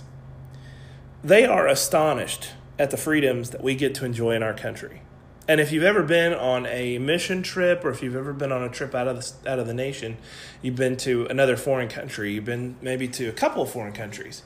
they 1.22 1.44
are 1.44 1.66
astonished 1.66 2.52
at 2.78 2.90
the 2.90 2.96
freedoms 2.96 3.50
that 3.50 3.62
we 3.62 3.74
get 3.74 3.94
to 3.94 4.06
enjoy 4.06 4.34
in 4.34 4.42
our 4.42 4.54
country. 4.54 5.02
And 5.46 5.60
if 5.60 5.70
you've 5.70 5.84
ever 5.84 6.02
been 6.02 6.32
on 6.32 6.64
a 6.64 6.96
mission 6.96 7.42
trip, 7.42 7.84
or 7.84 7.90
if 7.90 8.02
you've 8.02 8.16
ever 8.16 8.32
been 8.32 8.52
on 8.52 8.62
a 8.62 8.70
trip 8.70 8.94
out 8.94 9.06
of 9.06 9.18
the, 9.18 9.50
out 9.50 9.58
of 9.58 9.66
the 9.66 9.74
nation, 9.74 10.16
you've 10.62 10.76
been 10.76 10.96
to 10.96 11.26
another 11.26 11.58
foreign 11.58 11.90
country, 11.90 12.32
you've 12.32 12.46
been 12.46 12.76
maybe 12.80 13.06
to 13.06 13.26
a 13.26 13.32
couple 13.32 13.62
of 13.62 13.70
foreign 13.70 13.92
countries, 13.92 14.44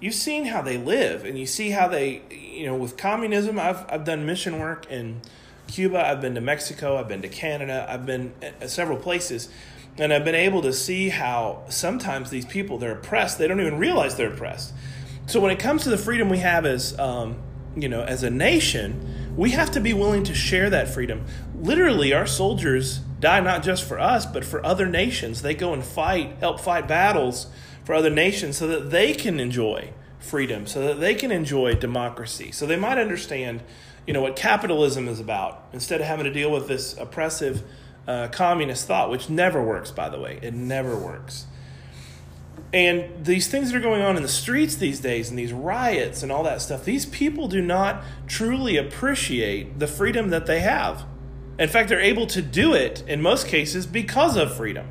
you've 0.00 0.14
seen 0.14 0.46
how 0.46 0.62
they 0.62 0.78
live, 0.78 1.26
and 1.26 1.38
you 1.38 1.44
see 1.44 1.68
how 1.68 1.88
they, 1.88 2.22
you 2.30 2.64
know, 2.64 2.74
with 2.74 2.96
communism. 2.96 3.58
I've 3.58 3.84
I've 3.90 4.06
done 4.06 4.24
mission 4.24 4.58
work 4.58 4.90
in 4.90 5.20
Cuba, 5.66 6.06
I've 6.06 6.22
been 6.22 6.34
to 6.36 6.40
Mexico, 6.40 6.96
I've 6.96 7.08
been 7.08 7.20
to 7.20 7.28
Canada, 7.28 7.86
I've 7.86 8.06
been 8.06 8.32
at 8.40 8.70
several 8.70 8.96
places, 8.96 9.50
and 9.98 10.12
I've 10.12 10.24
been 10.24 10.34
able 10.34 10.62
to 10.62 10.72
see 10.72 11.08
how 11.08 11.64
sometimes 11.68 12.30
these 12.30 12.46
people 12.46 12.78
they're 12.78 12.92
oppressed, 12.92 13.38
they 13.38 13.48
don't 13.48 13.60
even 13.60 13.78
realize 13.78 14.16
they're 14.16 14.32
oppressed. 14.32 14.72
So 15.26 15.40
when 15.40 15.50
it 15.50 15.58
comes 15.58 15.84
to 15.84 15.90
the 15.90 15.98
freedom 15.98 16.28
we 16.28 16.38
have 16.38 16.64
as 16.64 16.98
um, 16.98 17.42
you 17.76 17.88
know 17.88 18.02
as 18.02 18.22
a 18.22 18.30
nation 18.30 19.18
we 19.38 19.50
have 19.50 19.70
to 19.70 19.80
be 19.80 19.92
willing 19.92 20.24
to 20.24 20.34
share 20.34 20.68
that 20.68 20.88
freedom. 20.88 21.24
Literally, 21.54 22.12
our 22.12 22.26
soldiers 22.26 22.98
die 23.20 23.38
not 23.38 23.62
just 23.62 23.84
for 23.84 24.00
us, 24.00 24.26
but 24.26 24.44
for 24.44 24.64
other 24.66 24.84
nations. 24.84 25.42
They 25.42 25.54
go 25.54 25.72
and 25.72 25.84
fight, 25.84 26.38
help 26.40 26.58
fight 26.58 26.88
battles 26.88 27.46
for 27.84 27.94
other 27.94 28.10
nations 28.10 28.56
so 28.56 28.66
that 28.66 28.90
they 28.90 29.14
can 29.14 29.38
enjoy 29.38 29.92
freedom, 30.18 30.66
so 30.66 30.84
that 30.88 30.98
they 30.98 31.14
can 31.14 31.30
enjoy 31.30 31.74
democracy, 31.74 32.50
so 32.50 32.66
they 32.66 32.76
might 32.76 32.98
understand, 32.98 33.62
you 34.08 34.12
know, 34.12 34.20
what 34.20 34.34
capitalism 34.34 35.06
is 35.06 35.20
about 35.20 35.68
instead 35.72 36.00
of 36.00 36.08
having 36.08 36.24
to 36.24 36.32
deal 36.32 36.50
with 36.50 36.66
this 36.66 36.96
oppressive 36.98 37.62
uh, 38.08 38.28
communist 38.28 38.88
thought, 38.88 39.10
which 39.10 39.28
never 39.28 39.62
works, 39.62 39.90
by 39.90 40.08
the 40.08 40.18
way. 40.18 40.40
It 40.42 40.54
never 40.54 40.96
works. 40.96 41.46
And 42.72 43.24
these 43.24 43.48
things 43.48 43.70
that 43.70 43.78
are 43.78 43.82
going 43.82 44.02
on 44.02 44.16
in 44.16 44.22
the 44.22 44.28
streets 44.28 44.76
these 44.76 45.00
days 45.00 45.30
and 45.30 45.38
these 45.38 45.52
riots 45.52 46.22
and 46.22 46.32
all 46.32 46.42
that 46.42 46.60
stuff, 46.60 46.84
these 46.84 47.06
people 47.06 47.48
do 47.48 47.62
not 47.62 48.02
truly 48.26 48.76
appreciate 48.76 49.78
the 49.78 49.86
freedom 49.86 50.30
that 50.30 50.46
they 50.46 50.60
have. 50.60 51.04
In 51.58 51.68
fact, 51.68 51.88
they're 51.88 52.00
able 52.00 52.26
to 52.28 52.42
do 52.42 52.74
it 52.74 53.02
in 53.06 53.22
most 53.22 53.46
cases 53.46 53.86
because 53.86 54.36
of 54.36 54.54
freedom. 54.54 54.88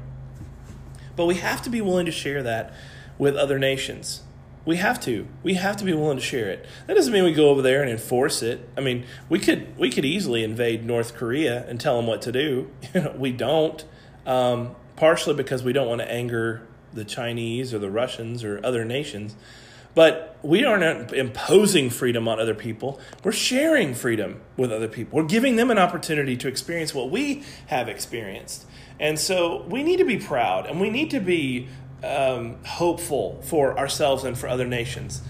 But 1.15 1.25
we 1.25 1.35
have 1.35 1.61
to 1.63 1.69
be 1.69 1.81
willing 1.81 2.05
to 2.05 2.11
share 2.11 2.43
that 2.43 2.73
with 3.17 3.35
other 3.35 3.57
nations. 3.57 4.21
We 4.67 4.75
have 4.75 4.99
to. 5.05 5.25
We 5.43 5.53
have 5.53 5.77
to 5.77 5.85
be 5.85 5.93
willing 5.93 6.17
to 6.17 6.23
share 6.23 6.49
it. 6.49 6.65
That 6.87 6.95
doesn't 6.95 7.13
mean 7.13 7.23
we 7.23 7.31
go 7.31 7.49
over 7.49 7.61
there 7.61 7.81
and 7.81 7.89
enforce 7.89 8.43
it. 8.43 8.67
I 8.77 8.81
mean, 8.81 9.05
we 9.29 9.39
could 9.39 9.77
we 9.77 9.89
could 9.89 10.03
easily 10.03 10.43
invade 10.43 10.85
North 10.85 11.15
Korea 11.15 11.65
and 11.69 11.79
tell 11.79 11.95
them 11.95 12.05
what 12.05 12.21
to 12.23 12.33
do. 12.33 12.69
we 13.15 13.31
don't. 13.31 13.83
Um, 14.25 14.75
partially 14.97 15.35
because 15.35 15.63
we 15.63 15.71
don't 15.71 15.87
want 15.87 16.01
to 16.01 16.11
anger 16.11 16.67
the 16.91 17.05
Chinese 17.05 17.73
or 17.73 17.79
the 17.79 17.89
Russians 17.89 18.43
or 18.43 18.59
other 18.61 18.83
nations. 18.83 19.37
But 19.95 20.37
we 20.43 20.65
aren't 20.65 21.13
imposing 21.13 21.89
freedom 21.89 22.27
on 22.27 22.37
other 22.39 22.53
people. 22.53 22.99
We're 23.23 23.31
sharing 23.31 23.93
freedom 23.95 24.41
with 24.57 24.71
other 24.71 24.89
people. 24.89 25.17
We're 25.17 25.27
giving 25.27 25.55
them 25.55 25.71
an 25.71 25.79
opportunity 25.79 26.35
to 26.37 26.47
experience 26.49 26.93
what 26.93 27.09
we 27.09 27.43
have 27.67 27.87
experienced. 27.87 28.65
And 28.99 29.17
so 29.17 29.63
we 29.63 29.81
need 29.81 29.97
to 29.97 30.05
be 30.05 30.17
proud 30.17 30.65
and 30.65 30.81
we 30.81 30.89
need 30.89 31.09
to 31.11 31.19
be 31.19 31.69
um, 32.03 32.57
hopeful 32.65 33.41
for 33.43 33.77
ourselves 33.77 34.23
and 34.23 34.37
for 34.37 34.47
other 34.47 34.65
nations. 34.65 35.21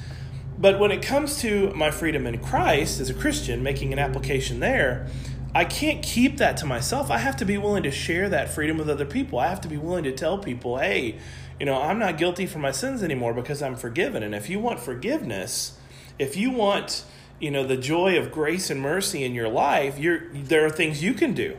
But 0.58 0.80
when 0.80 0.92
it 0.92 1.02
comes 1.02 1.40
to 1.42 1.72
my 1.74 1.92
freedom 1.92 2.26
in 2.26 2.40
Christ 2.40 3.00
as 3.00 3.10
a 3.10 3.14
Christian, 3.14 3.62
making 3.62 3.94
an 3.94 4.00
application 4.00 4.60
there, 4.60 5.08
I 5.54 5.66
can't 5.66 6.04
keep 6.04 6.38
that 6.38 6.58
to 6.58 6.66
myself. 6.66 7.10
I 7.10 7.20
have 7.20 7.38
to 7.38 7.46
be 7.46 7.58
willing 7.58 7.84
to 7.84 7.92
share 7.92 8.28
that 8.30 8.50
freedom 8.50 8.78
with 8.78 8.90
other 8.90 9.06
people. 9.06 9.40
I 9.40 9.48
have 9.48 9.62
to 9.62 9.68
be 9.68 9.78
willing 9.78 10.04
to 10.04 10.12
tell 10.12 10.38
people, 10.38 10.78
hey, 10.78 11.20
you 11.60 11.66
know, 11.66 11.82
I'm 11.82 12.00
not 12.00 12.18
guilty 12.18 12.46
for 12.46 12.60
my 12.60 12.72
sins 12.72 13.02
anymore 13.04 13.34
because 13.34 13.62
I'm 13.62 13.76
forgiven. 13.76 14.24
And 14.24 14.36
if 14.36 14.50
you 14.50 14.60
want 14.60 14.80
forgiveness, 14.80 15.78
if 16.20 16.36
you 16.36 16.52
want, 16.52 17.04
you 17.40 17.52
know, 17.52 17.66
the 17.66 17.78
joy 17.78 18.18
of 18.18 18.32
grace 18.32 18.70
and 18.70 18.82
mercy 18.82 19.24
in 19.24 19.34
your 19.34 19.50
life, 19.50 19.98
you're, 19.98 20.28
there 20.34 20.66
are 20.66 20.70
things 20.70 21.04
you 21.04 21.14
can 21.14 21.34
do. 21.34 21.58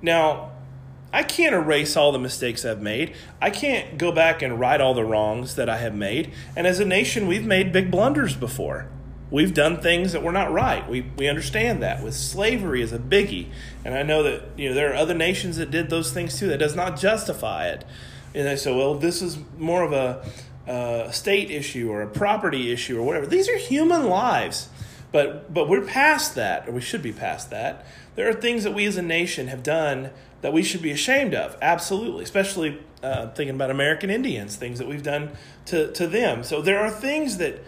Now, 0.00 0.52
I 1.12 1.22
can't 1.22 1.54
erase 1.54 1.96
all 1.96 2.12
the 2.12 2.18
mistakes 2.18 2.64
I've 2.64 2.82
made. 2.82 3.14
I 3.40 3.50
can't 3.50 3.96
go 3.96 4.12
back 4.12 4.42
and 4.42 4.60
right 4.60 4.80
all 4.80 4.94
the 4.94 5.04
wrongs 5.04 5.56
that 5.56 5.68
I 5.68 5.78
have 5.78 5.94
made. 5.94 6.32
And 6.54 6.66
as 6.66 6.80
a 6.80 6.84
nation, 6.84 7.26
we've 7.26 7.46
made 7.46 7.72
big 7.72 7.90
blunders 7.90 8.36
before. 8.36 8.88
We've 9.30 9.52
done 9.52 9.80
things 9.80 10.12
that 10.12 10.22
were 10.22 10.32
not 10.32 10.52
right. 10.52 10.88
We, 10.88 11.02
we 11.16 11.28
understand 11.28 11.82
that. 11.82 12.02
With 12.02 12.14
slavery 12.14 12.82
is 12.82 12.92
a 12.92 12.98
biggie. 12.98 13.48
And 13.84 13.94
I 13.94 14.02
know 14.02 14.22
that 14.22 14.42
you 14.56 14.68
know 14.68 14.74
there 14.74 14.92
are 14.92 14.96
other 14.96 15.14
nations 15.14 15.56
that 15.56 15.70
did 15.70 15.90
those 15.90 16.12
things 16.12 16.38
too. 16.38 16.48
That 16.48 16.58
does 16.58 16.76
not 16.76 16.98
justify 16.98 17.68
it 17.68 17.84
and 18.34 18.46
they 18.46 18.56
say, 18.56 18.74
well, 18.74 18.94
this 18.94 19.22
is 19.22 19.38
more 19.56 19.82
of 19.82 19.92
a, 19.92 20.24
state 21.10 21.50
issue 21.50 21.90
or 21.90 22.02
a 22.02 22.06
property 22.06 22.70
issue 22.70 22.98
or 22.98 23.02
whatever. 23.02 23.26
These 23.26 23.48
are 23.48 23.56
human 23.56 24.06
lives. 24.06 24.68
But, 25.10 25.54
but 25.54 25.66
we're 25.66 25.86
past 25.86 26.34
that, 26.34 26.68
or 26.68 26.72
we 26.72 26.82
should 26.82 27.00
be 27.00 27.12
past 27.12 27.48
that. 27.48 27.86
There 28.16 28.28
are 28.28 28.34
things 28.34 28.64
that 28.64 28.74
we 28.74 28.84
as 28.84 28.98
a 28.98 29.02
nation 29.02 29.48
have 29.48 29.62
done 29.62 30.10
that 30.40 30.52
we 30.52 30.62
should 30.62 30.82
be 30.82 30.90
ashamed 30.90 31.34
of, 31.34 31.56
absolutely, 31.60 32.24
especially 32.24 32.78
uh, 33.02 33.28
thinking 33.30 33.54
about 33.54 33.70
American 33.70 34.10
Indians, 34.10 34.56
things 34.56 34.78
that 34.78 34.88
we've 34.88 35.02
done 35.02 35.30
to, 35.66 35.92
to 35.92 36.06
them. 36.06 36.42
So 36.42 36.62
there 36.62 36.78
are 36.78 36.90
things 36.90 37.38
that 37.38 37.62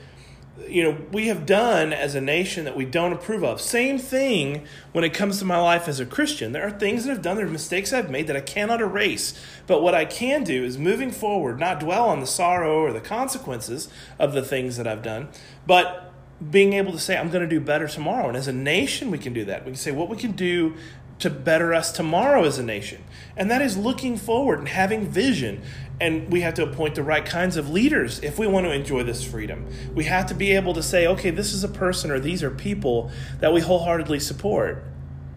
you 0.69 0.83
know 0.83 0.99
we 1.13 1.29
have 1.29 1.47
done 1.47 1.93
as 1.93 2.15
a 2.15 2.21
nation 2.21 2.65
that 2.65 2.77
we 2.77 2.85
don't 2.85 3.13
approve 3.13 3.43
of. 3.43 3.61
Same 3.61 3.99
thing 3.99 4.67
when 4.93 5.05
it 5.05 5.15
comes 5.15 5.39
to 5.39 5.45
my 5.45 5.59
life 5.59 5.89
as 5.89 6.01
a 6.01 6.07
christian. 6.07 6.53
There 6.53 6.67
are 6.67 6.71
things 6.71 7.05
that 7.05 7.13
i've 7.13 7.23
done 7.23 7.37
there 7.37 7.47
are 7.47 7.51
mistakes 7.51 7.93
i've 7.93 8.11
made 8.11 8.27
that 8.27 8.37
i 8.37 8.41
cannot 8.41 8.81
erase. 8.81 9.33
But 9.67 9.83
what 9.83 9.95
i 9.95 10.05
can 10.05 10.45
do 10.45 10.63
is 10.63 10.77
moving 10.77 11.13
forward 11.13 11.59
not 11.59 11.81
dwell 11.81 12.09
on 12.09 12.21
the 12.21 12.27
sorrow 12.27 12.83
or 12.83 12.93
the 12.93 13.01
consequences 13.01 13.89
of 14.19 14.35
the 14.35 14.43
things 14.43 14.77
that 14.77 14.87
i've 14.87 15.03
done 15.03 15.29
but 15.67 16.10
being 16.51 16.73
able 16.73 16.93
to 16.93 16.99
say 16.99 17.17
i'm 17.17 17.29
going 17.29 17.43
to 17.43 17.49
do 17.49 17.61
better 17.61 17.87
tomorrow 17.87 18.29
and 18.29 18.37
as 18.37 18.49
a 18.49 18.53
nation 18.53 19.11
we 19.11 19.19
can 19.19 19.33
do 19.33 19.45
that 19.45 19.65
we 19.65 19.73
can 19.73 19.77
say 19.77 19.91
what 19.91 20.09
we 20.09 20.17
can 20.17 20.33
do 20.33 20.75
to 21.21 21.29
better 21.29 21.75
us 21.75 21.93
tomorrow 21.93 22.45
as 22.45 22.59
a 22.59 22.63
nation. 22.63 23.05
And 23.37 23.51
that 23.51 23.63
is 23.63 23.77
looking 23.77 24.17
forward 24.17 24.59
and 24.59 24.69
having 24.69 25.07
vision 25.07 25.63
and 26.01 26.33
we 26.33 26.41
have 26.41 26.55
to 26.55 26.63
appoint 26.63 26.95
the 26.95 27.03
right 27.03 27.27
kinds 27.27 27.59
of 27.59 27.69
leaders 27.69 28.21
if 28.21 28.39
we 28.39 28.47
want 28.47 28.65
to 28.65 28.73
enjoy 28.73 29.03
this 29.03 29.23
freedom. 29.23 29.67
We 29.95 30.05
have 30.05 30.25
to 30.27 30.35
be 30.35 30.53
able 30.53 30.73
to 30.73 30.83
say, 30.83 31.07
okay, 31.07 31.29
this 31.31 31.53
is 31.53 31.63
a 31.63 31.69
person 31.69 32.11
or 32.11 32.19
these 32.19 32.43
are 32.43 32.51
people 32.51 33.11
that 33.41 33.53
we 33.53 33.61
wholeheartedly 33.61 34.21
support. 34.21 34.83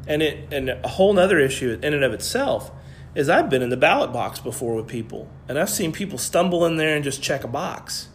And 0.08 0.24
it 0.24 0.54
and 0.54 0.70
a 0.70 0.88
whole 0.88 1.18
other 1.20 1.38
issue 1.38 1.78
in 1.84 1.94
and 1.94 2.04
of 2.04 2.14
itself 2.14 2.72
is 3.14 3.28
I've 3.28 3.50
been 3.50 3.62
in 3.62 3.70
the 3.70 3.78
ballot 3.78 4.14
box 4.14 4.40
before 4.40 4.76
with 4.76 4.88
people, 4.88 5.30
and 5.48 5.60
I've 5.60 5.70
seen 5.70 5.92
people 5.92 6.18
stumble 6.18 6.66
in 6.66 6.78
there 6.78 6.96
and 6.96 7.04
just 7.04 7.22
check 7.22 7.44
a 7.44 7.48
box. 7.48 8.08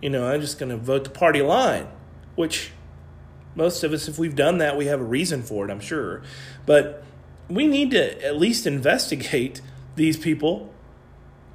You 0.00 0.10
know, 0.10 0.26
I'm 0.26 0.40
just 0.40 0.58
going 0.58 0.70
to 0.70 0.76
vote 0.76 1.04
the 1.04 1.10
party 1.10 1.42
line, 1.42 1.86
which 2.34 2.70
most 3.54 3.84
of 3.84 3.92
us, 3.92 4.08
if 4.08 4.18
we've 4.18 4.36
done 4.36 4.58
that, 4.58 4.76
we 4.76 4.86
have 4.86 5.00
a 5.00 5.04
reason 5.04 5.42
for 5.42 5.66
it, 5.66 5.70
I'm 5.70 5.80
sure. 5.80 6.22
But 6.66 7.04
we 7.48 7.66
need 7.66 7.90
to 7.90 8.24
at 8.24 8.38
least 8.38 8.66
investigate 8.66 9.60
these 9.96 10.16
people. 10.16 10.72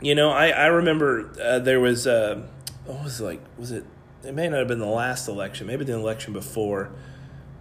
You 0.02 0.14
know, 0.14 0.30
I 0.30 0.50
I 0.50 0.68
remember 0.68 1.32
uh, 1.42 1.60
there 1.60 1.80
was 1.80 2.06
uh, 2.06 2.44
what 2.86 3.04
was 3.04 3.20
it 3.20 3.24
like 3.24 3.42
was 3.58 3.72
it 3.72 3.84
it 4.24 4.34
may 4.34 4.48
not 4.50 4.60
have 4.60 4.68
been 4.68 4.80
the 4.80 4.86
last 4.86 5.28
election, 5.28 5.68
maybe 5.68 5.86
the 5.86 5.94
election 5.94 6.34
before, 6.34 6.92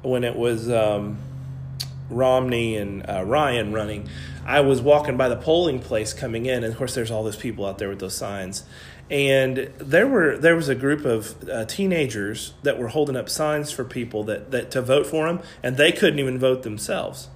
when 0.03 0.25
it 0.25 0.37
was 0.37 0.71
um, 0.71 1.19
Romney 2.11 2.77
and 2.77 3.09
uh, 3.09 3.23
Ryan 3.25 3.73
running, 3.73 4.09
I 4.45 4.61
was 4.61 4.81
walking 4.81 5.17
by 5.17 5.29
the 5.29 5.37
polling 5.37 5.81
place 5.81 6.13
coming 6.13 6.47
in, 6.47 6.65
and 6.65 6.73
of 6.73 6.77
course, 6.77 6.95
there's 6.95 7.11
all 7.11 7.25
those 7.25 7.37
people 7.37 7.67
out 7.67 7.79
there 7.79 7.89
with 7.89 8.01
those 8.01 8.17
signs, 8.17 8.65
and 9.11 9.73
there 9.79 10.07
were 10.07 10.37
there 10.37 10.57
was 10.57 10.69
a 10.69 10.75
group 10.75 11.05
of 11.05 11.49
uh, 11.49 11.65
teenagers 11.65 12.55
that 12.63 12.79
were 12.79 12.89
holding 12.89 13.17
up 13.17 13.29
signs 13.29 13.71
for 13.71 13.85
people 13.85 14.25
that, 14.25 14.51
that 14.51 14.71
to 14.73 14.83
vote 14.83 15.07
for 15.07 15.27
them, 15.27 15.41
and 15.63 15.77
they 15.77 15.93
couldn't 15.93 16.19
even 16.19 16.39
vote 16.39 16.63
themselves, 16.63 17.29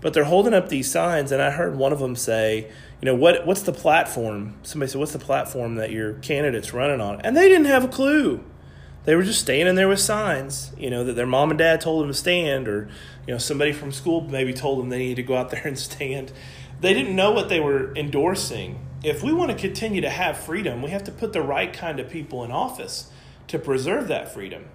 but 0.00 0.14
they're 0.14 0.24
holding 0.24 0.54
up 0.54 0.68
these 0.68 0.90
signs, 0.90 1.32
and 1.32 1.42
I 1.42 1.50
heard 1.50 1.76
one 1.76 1.92
of 1.92 1.98
them 1.98 2.16
say, 2.16 2.70
you 3.00 3.06
know, 3.06 3.14
what 3.14 3.46
what's 3.46 3.62
the 3.62 3.72
platform? 3.72 4.54
Somebody 4.62 4.90
said, 4.90 4.98
what's 4.98 5.12
the 5.12 5.18
platform 5.18 5.76
that 5.76 5.90
your 5.90 6.14
candidate's 6.14 6.72
running 6.72 7.00
on? 7.00 7.20
And 7.22 7.36
they 7.36 7.48
didn't 7.48 7.66
have 7.66 7.84
a 7.84 7.88
clue 7.88 8.44
they 9.06 9.14
were 9.14 9.22
just 9.22 9.40
standing 9.40 9.76
there 9.76 9.88
with 9.88 10.00
signs, 10.00 10.72
you 10.76 10.90
know, 10.90 11.04
that 11.04 11.14
their 11.14 11.26
mom 11.26 11.50
and 11.50 11.58
dad 11.58 11.80
told 11.80 12.02
them 12.02 12.08
to 12.08 12.14
stand, 12.14 12.66
or, 12.66 12.88
you 13.26 13.32
know, 13.32 13.38
somebody 13.38 13.72
from 13.72 13.92
school 13.92 14.20
maybe 14.20 14.52
told 14.52 14.80
them 14.80 14.88
they 14.88 14.98
needed 14.98 15.16
to 15.16 15.22
go 15.22 15.36
out 15.36 15.50
there 15.52 15.66
and 15.66 15.78
stand. 15.78 16.32
They 16.80 16.92
didn't 16.92 17.16
know 17.16 17.30
what 17.30 17.48
they 17.48 17.60
were 17.60 17.94
endorsing. 17.96 18.85
If 19.02 19.22
we 19.22 19.32
want 19.32 19.50
to 19.50 19.56
continue 19.56 20.00
to 20.00 20.10
have 20.10 20.38
freedom, 20.38 20.82
we 20.82 20.90
have 20.90 21.04
to 21.04 21.12
put 21.12 21.32
the 21.32 21.42
right 21.42 21.72
kind 21.72 22.00
of 22.00 22.08
people 22.08 22.44
in 22.44 22.50
office 22.50 23.10
to 23.48 23.58
preserve 23.58 24.08
that 24.08 24.32
freedom. 24.32 24.66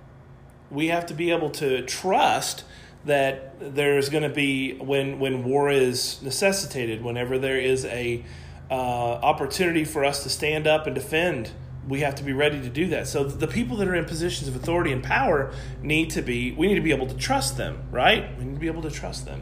We 0.70 0.88
have 0.88 1.06
to 1.08 1.14
be 1.14 1.32
able 1.32 1.50
to 1.52 1.82
trust 1.86 2.64
that 3.04 3.56
there's 3.60 4.10
going 4.10 4.24
to 4.24 4.30
be 4.30 4.76
when 4.76 5.20
when 5.20 5.44
war 5.44 5.70
is 5.70 6.22
necessitated, 6.22 7.04
whenever 7.04 7.40
there 7.40 7.60
is 7.60 7.84
a 7.86 8.24
uh, 8.70 8.74
opportunity 8.74 9.84
for 9.84 10.06
us 10.06 10.24
to 10.24 10.30
stand 10.30 10.68
up 10.68 10.86
and 10.86 10.96
defend 10.96 11.52
we 11.88 12.02
have 12.02 12.14
to 12.14 12.24
be 12.24 12.32
ready 12.32 12.62
to 12.62 12.70
do 12.70 12.88
that. 12.90 13.08
So 13.08 13.24
the 13.24 13.48
people 13.48 13.76
that 13.78 13.88
are 13.88 13.96
in 13.96 14.06
positions 14.06 14.48
of 14.48 14.56
authority 14.56 14.92
and 14.92 15.04
power 15.04 15.52
need 15.82 16.12
to 16.12 16.22
be 16.22 16.52
we 16.52 16.68
need 16.68 16.76
to 16.76 16.82
be 16.82 16.92
able 16.92 17.08
to 17.08 17.18
trust 17.18 17.58
them, 17.58 17.82
right? 17.90 18.38
We 18.38 18.46
need 18.46 18.54
to 18.54 18.60
be 18.60 18.68
able 18.68 18.84
to 18.84 18.92
trust 18.92 19.26
them 19.26 19.42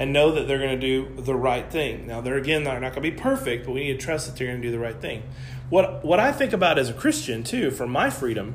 and 0.00 0.14
know 0.14 0.32
that 0.32 0.48
they're 0.48 0.58
going 0.58 0.80
to 0.80 0.86
do 0.86 1.22
the 1.22 1.34
right 1.34 1.70
thing. 1.70 2.06
Now 2.06 2.22
they're 2.22 2.38
again 2.38 2.64
they're 2.64 2.80
not 2.80 2.94
going 2.94 3.02
to 3.02 3.10
be 3.10 3.12
perfect, 3.12 3.66
but 3.66 3.72
we 3.72 3.84
need 3.84 4.00
to 4.00 4.04
trust 4.04 4.26
that 4.26 4.36
they're 4.36 4.48
going 4.48 4.62
to 4.62 4.66
do 4.66 4.72
the 4.72 4.78
right 4.78 4.98
thing. 4.98 5.22
What 5.68 6.02
what 6.02 6.18
I 6.18 6.32
think 6.32 6.54
about 6.54 6.78
as 6.78 6.88
a 6.88 6.94
Christian 6.94 7.44
too 7.44 7.70
for 7.70 7.86
my 7.86 8.08
freedom 8.08 8.54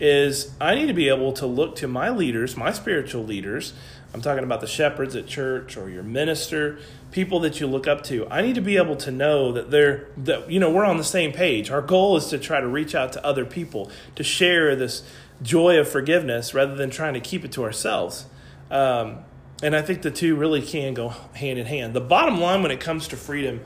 is 0.00 0.52
I 0.60 0.74
need 0.74 0.86
to 0.86 0.92
be 0.92 1.08
able 1.08 1.32
to 1.34 1.46
look 1.46 1.76
to 1.76 1.86
my 1.86 2.10
leaders, 2.10 2.56
my 2.56 2.72
spiritual 2.72 3.22
leaders. 3.22 3.72
I'm 4.12 4.20
talking 4.20 4.42
about 4.42 4.60
the 4.60 4.66
shepherds 4.66 5.14
at 5.14 5.28
church 5.28 5.76
or 5.76 5.88
your 5.88 6.02
minister, 6.02 6.80
people 7.12 7.38
that 7.40 7.60
you 7.60 7.68
look 7.68 7.86
up 7.86 8.02
to. 8.04 8.26
I 8.28 8.42
need 8.42 8.56
to 8.56 8.60
be 8.60 8.76
able 8.76 8.96
to 8.96 9.12
know 9.12 9.52
that 9.52 9.70
they're 9.70 10.08
that 10.16 10.50
you 10.50 10.58
know 10.58 10.72
we're 10.72 10.84
on 10.84 10.96
the 10.96 11.04
same 11.04 11.30
page. 11.30 11.70
Our 11.70 11.82
goal 11.82 12.16
is 12.16 12.26
to 12.30 12.38
try 12.38 12.60
to 12.60 12.66
reach 12.66 12.96
out 12.96 13.12
to 13.12 13.24
other 13.24 13.44
people 13.44 13.92
to 14.16 14.24
share 14.24 14.74
this 14.74 15.04
joy 15.40 15.78
of 15.78 15.88
forgiveness 15.88 16.52
rather 16.52 16.74
than 16.74 16.90
trying 16.90 17.14
to 17.14 17.20
keep 17.20 17.44
it 17.44 17.52
to 17.52 17.62
ourselves. 17.62 18.26
Um, 18.72 19.20
and 19.62 19.76
I 19.76 19.82
think 19.82 20.02
the 20.02 20.10
two 20.10 20.36
really 20.36 20.62
can 20.62 20.94
go 20.94 21.08
hand 21.08 21.58
in 21.58 21.66
hand. 21.66 21.94
The 21.94 22.00
bottom 22.00 22.40
line 22.40 22.62
when 22.62 22.70
it 22.70 22.80
comes 22.80 23.08
to 23.08 23.16
freedom 23.16 23.60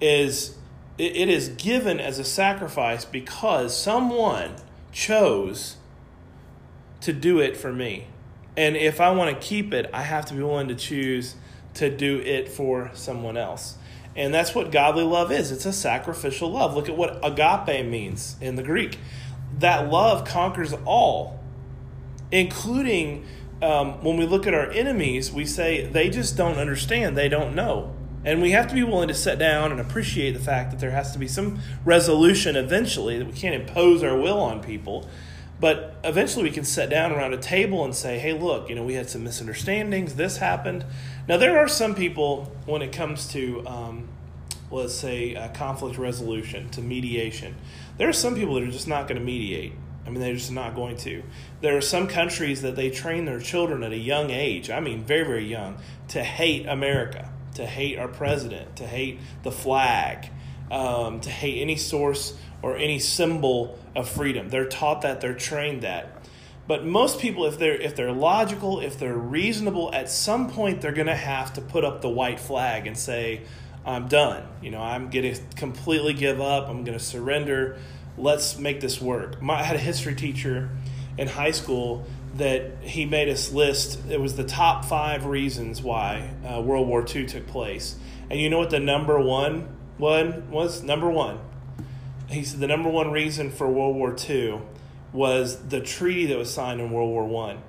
is 0.00 0.56
it 0.98 1.30
is 1.30 1.48
given 1.48 1.98
as 1.98 2.18
a 2.18 2.24
sacrifice 2.24 3.04
because 3.04 3.76
someone 3.76 4.56
chose 4.92 5.76
to 7.00 7.12
do 7.12 7.38
it 7.38 7.56
for 7.56 7.72
me. 7.72 8.06
And 8.56 8.76
if 8.76 9.00
I 9.00 9.10
want 9.10 9.34
to 9.34 9.46
keep 9.46 9.72
it, 9.72 9.88
I 9.94 10.02
have 10.02 10.26
to 10.26 10.34
be 10.34 10.42
willing 10.42 10.68
to 10.68 10.74
choose 10.74 11.36
to 11.74 11.94
do 11.94 12.18
it 12.18 12.48
for 12.48 12.90
someone 12.92 13.36
else. 13.36 13.76
And 14.14 14.34
that's 14.34 14.54
what 14.54 14.70
godly 14.70 15.04
love 15.04 15.32
is 15.32 15.50
it's 15.50 15.66
a 15.66 15.72
sacrificial 15.72 16.50
love. 16.50 16.74
Look 16.74 16.88
at 16.88 16.96
what 16.96 17.18
agape 17.24 17.86
means 17.86 18.36
in 18.40 18.56
the 18.56 18.62
Greek. 18.62 18.98
That 19.58 19.88
love 19.88 20.26
conquers 20.26 20.74
all, 20.84 21.40
including 22.30 23.26
um, 23.62 24.02
when 24.02 24.16
we 24.16 24.26
look 24.26 24.46
at 24.46 24.54
our 24.54 24.70
enemies, 24.70 25.32
we 25.32 25.44
say 25.44 25.86
they 25.86 26.08
just 26.10 26.36
don't 26.36 26.56
understand, 26.56 27.16
they 27.16 27.28
don't 27.28 27.54
know. 27.54 27.94
And 28.24 28.42
we 28.42 28.50
have 28.50 28.68
to 28.68 28.74
be 28.74 28.82
willing 28.82 29.08
to 29.08 29.14
sit 29.14 29.38
down 29.38 29.72
and 29.72 29.80
appreciate 29.80 30.32
the 30.32 30.40
fact 30.40 30.70
that 30.70 30.80
there 30.80 30.90
has 30.90 31.12
to 31.12 31.18
be 31.18 31.28
some 31.28 31.60
resolution 31.84 32.54
eventually, 32.54 33.18
that 33.18 33.26
we 33.26 33.32
can't 33.32 33.54
impose 33.54 34.02
our 34.02 34.16
will 34.16 34.40
on 34.40 34.62
people. 34.62 35.08
But 35.58 35.96
eventually 36.04 36.44
we 36.44 36.50
can 36.50 36.64
sit 36.64 36.88
down 36.88 37.12
around 37.12 37.34
a 37.34 37.38
table 37.38 37.84
and 37.84 37.94
say, 37.94 38.18
hey, 38.18 38.32
look, 38.32 38.68
you 38.68 38.74
know, 38.74 38.82
we 38.82 38.94
had 38.94 39.10
some 39.10 39.24
misunderstandings, 39.24 40.14
this 40.14 40.38
happened. 40.38 40.84
Now, 41.28 41.36
there 41.36 41.58
are 41.58 41.68
some 41.68 41.94
people, 41.94 42.50
when 42.64 42.80
it 42.80 42.92
comes 42.92 43.28
to, 43.32 43.66
um, 43.66 44.08
let's 44.70 44.94
say, 44.94 45.34
uh, 45.36 45.48
conflict 45.48 45.98
resolution, 45.98 46.70
to 46.70 46.80
mediation, 46.80 47.56
there 47.98 48.08
are 48.08 48.12
some 48.14 48.34
people 48.34 48.54
that 48.54 48.64
are 48.64 48.70
just 48.70 48.88
not 48.88 49.06
going 49.06 49.18
to 49.18 49.24
mediate. 49.24 49.72
I 50.10 50.12
mean, 50.12 50.22
they're 50.22 50.34
just 50.34 50.50
not 50.50 50.74
going 50.74 50.96
to. 50.98 51.22
There 51.60 51.76
are 51.76 51.80
some 51.80 52.08
countries 52.08 52.62
that 52.62 52.74
they 52.74 52.90
train 52.90 53.26
their 53.26 53.38
children 53.38 53.84
at 53.84 53.92
a 53.92 53.96
young 53.96 54.30
age, 54.30 54.68
I 54.68 54.80
mean, 54.80 55.04
very, 55.04 55.24
very 55.24 55.46
young, 55.46 55.78
to 56.08 56.24
hate 56.24 56.66
America, 56.66 57.30
to 57.54 57.64
hate 57.64 57.96
our 57.96 58.08
president, 58.08 58.74
to 58.76 58.88
hate 58.88 59.20
the 59.44 59.52
flag, 59.52 60.28
um, 60.68 61.20
to 61.20 61.30
hate 61.30 61.60
any 61.60 61.76
source 61.76 62.36
or 62.60 62.76
any 62.76 62.98
symbol 62.98 63.78
of 63.94 64.08
freedom. 64.08 64.48
They're 64.48 64.68
taught 64.68 65.02
that, 65.02 65.20
they're 65.20 65.32
trained 65.32 65.82
that. 65.82 66.26
But 66.66 66.84
most 66.84 67.20
people, 67.20 67.46
if 67.46 67.56
they're 67.58 67.80
if 67.80 67.94
they're 67.94 68.12
logical, 68.12 68.80
if 68.80 68.98
they're 68.98 69.16
reasonable, 69.16 69.94
at 69.94 70.10
some 70.10 70.50
point 70.50 70.80
they're 70.80 70.92
going 70.92 71.06
to 71.06 71.14
have 71.14 71.52
to 71.54 71.60
put 71.60 71.84
up 71.84 72.00
the 72.00 72.08
white 72.08 72.38
flag 72.38 72.86
and 72.86 72.96
say, 72.96 73.42
"I'm 73.84 74.08
done. 74.08 74.44
You 74.60 74.70
know, 74.70 74.80
I'm 74.80 75.10
going 75.10 75.34
to 75.34 75.40
completely 75.56 76.14
give 76.14 76.40
up. 76.40 76.68
I'm 76.68 76.84
going 76.84 76.98
to 76.98 77.04
surrender. 77.04 77.78
Let's 78.22 78.58
make 78.58 78.80
this 78.80 79.00
work." 79.00 79.40
My, 79.40 79.60
I 79.60 79.62
had 79.62 79.76
a 79.76 79.80
history 79.80 80.14
teacher 80.14 80.70
in 81.18 81.28
high 81.28 81.50
school 81.50 82.06
that 82.36 82.82
he 82.82 83.04
made 83.04 83.28
us 83.28 83.52
list. 83.52 84.00
It 84.08 84.20
was 84.20 84.36
the 84.36 84.44
top 84.44 84.84
five 84.84 85.26
reasons 85.26 85.82
why 85.82 86.30
uh, 86.44 86.60
World 86.60 86.88
War 86.88 87.04
II 87.06 87.26
took 87.26 87.46
place, 87.46 87.96
and 88.30 88.38
you 88.38 88.50
know 88.50 88.58
what 88.58 88.70
the 88.70 88.80
number 88.80 89.20
one 89.20 89.76
one 89.98 90.50
was? 90.50 90.82
Number 90.82 91.10
one 91.10 91.40
he 92.30 92.44
said 92.44 92.60
the 92.60 92.66
number 92.66 92.88
one 92.88 93.10
reason 93.10 93.50
for 93.50 93.68
World 93.68 93.96
War 93.96 94.16
II 94.28 94.60
was 95.12 95.56
the 95.68 95.80
treaty 95.80 96.26
that 96.26 96.38
was 96.38 96.52
signed 96.52 96.80
in 96.80 96.90
World 96.90 97.10
War 97.10 97.26
One. 97.26 97.60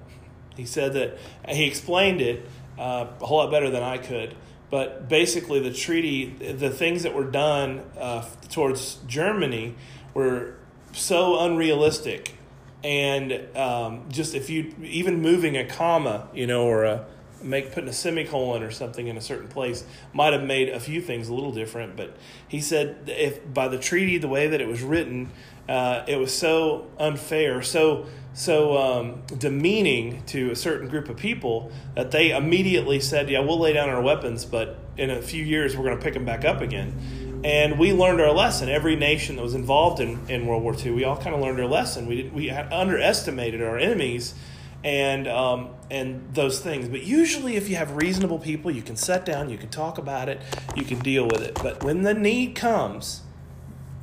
He 0.55 0.65
said 0.65 0.93
that 0.93 1.17
he 1.49 1.65
explained 1.65 2.21
it 2.21 2.47
uh, 2.77 3.07
a 3.19 3.25
whole 3.25 3.39
lot 3.39 3.51
better 3.51 3.69
than 3.69 3.81
I 3.81 3.97
could. 3.97 4.35
But 4.69 5.09
basically, 5.09 5.59
the 5.59 5.73
treaty, 5.73 6.27
the 6.27 6.69
things 6.69 7.03
that 7.03 7.13
were 7.13 7.25
done 7.25 7.83
uh, 7.99 8.25
towards 8.49 8.97
Germany 9.07 9.75
were 10.13 10.55
so 10.93 11.39
unrealistic, 11.39 12.35
and 12.83 13.55
um, 13.55 14.05
just 14.09 14.35
if 14.35 14.49
you 14.49 14.73
even 14.83 15.21
moving 15.21 15.57
a 15.57 15.65
comma, 15.65 16.27
you 16.33 16.47
know, 16.47 16.65
or 16.65 16.83
a 16.83 17.05
make 17.43 17.71
putting 17.71 17.89
a 17.89 17.93
semicolon 17.93 18.63
or 18.63 18.71
something 18.71 19.07
in 19.07 19.17
a 19.17 19.21
certain 19.21 19.47
place 19.47 19.83
might 20.13 20.33
have 20.33 20.43
made 20.43 20.69
a 20.69 20.79
few 20.79 21.01
things 21.01 21.27
a 21.27 21.33
little 21.33 21.51
different. 21.51 21.95
But 21.95 22.15
he 22.47 22.61
said 22.61 22.97
if 23.07 23.51
by 23.53 23.67
the 23.67 23.79
treaty, 23.79 24.17
the 24.17 24.27
way 24.27 24.47
that 24.47 24.61
it 24.61 24.67
was 24.67 24.81
written, 24.81 25.31
uh, 25.67 26.03
it 26.07 26.17
was 26.17 26.35
so 26.35 26.87
unfair, 26.99 27.61
so 27.61 28.05
so 28.33 28.77
um, 28.77 29.23
demeaning 29.37 30.23
to 30.27 30.51
a 30.51 30.55
certain 30.55 30.87
group 30.87 31.09
of 31.09 31.17
people 31.17 31.71
that 31.95 32.11
they 32.11 32.31
immediately 32.31 32.99
said, 32.99 33.29
"Yeah, 33.29 33.39
we'll 33.39 33.59
lay 33.59 33.73
down 33.73 33.89
our 33.89 34.01
weapons, 34.01 34.45
but 34.45 34.79
in 34.97 35.09
a 35.09 35.21
few 35.21 35.43
years 35.43 35.75
we're 35.75 35.83
going 35.83 35.97
to 35.97 36.03
pick 36.03 36.13
them 36.13 36.25
back 36.25 36.45
up 36.45 36.61
again." 36.61 36.95
And 37.43 37.79
we 37.79 37.91
learned 37.91 38.21
our 38.21 38.31
lesson. 38.31 38.69
Every 38.69 38.95
nation 38.95 39.37
that 39.37 39.41
was 39.41 39.55
involved 39.55 39.99
in, 39.99 40.29
in 40.29 40.45
World 40.45 40.61
War 40.61 40.75
II, 40.75 40.91
we 40.91 41.03
all 41.03 41.17
kind 41.17 41.33
of 41.33 41.41
learned 41.41 41.59
our 41.59 41.65
lesson. 41.65 42.05
We 42.05 42.23
did, 42.23 42.33
we 42.33 42.49
underestimated 42.51 43.63
our 43.63 43.77
enemies 43.77 44.35
and 44.83 45.27
um, 45.27 45.69
and 45.89 46.33
those 46.33 46.59
things. 46.59 46.87
But 46.87 47.03
usually, 47.03 47.55
if 47.55 47.69
you 47.69 47.75
have 47.77 47.95
reasonable 47.95 48.39
people, 48.39 48.69
you 48.69 48.81
can 48.81 48.95
sit 48.95 49.25
down, 49.25 49.49
you 49.49 49.57
can 49.57 49.69
talk 49.69 49.97
about 49.97 50.29
it, 50.29 50.41
you 50.75 50.83
can 50.83 50.99
deal 50.99 51.25
with 51.25 51.41
it. 51.41 51.55
But 51.61 51.83
when 51.83 52.03
the 52.03 52.13
need 52.13 52.55
comes, 52.55 53.21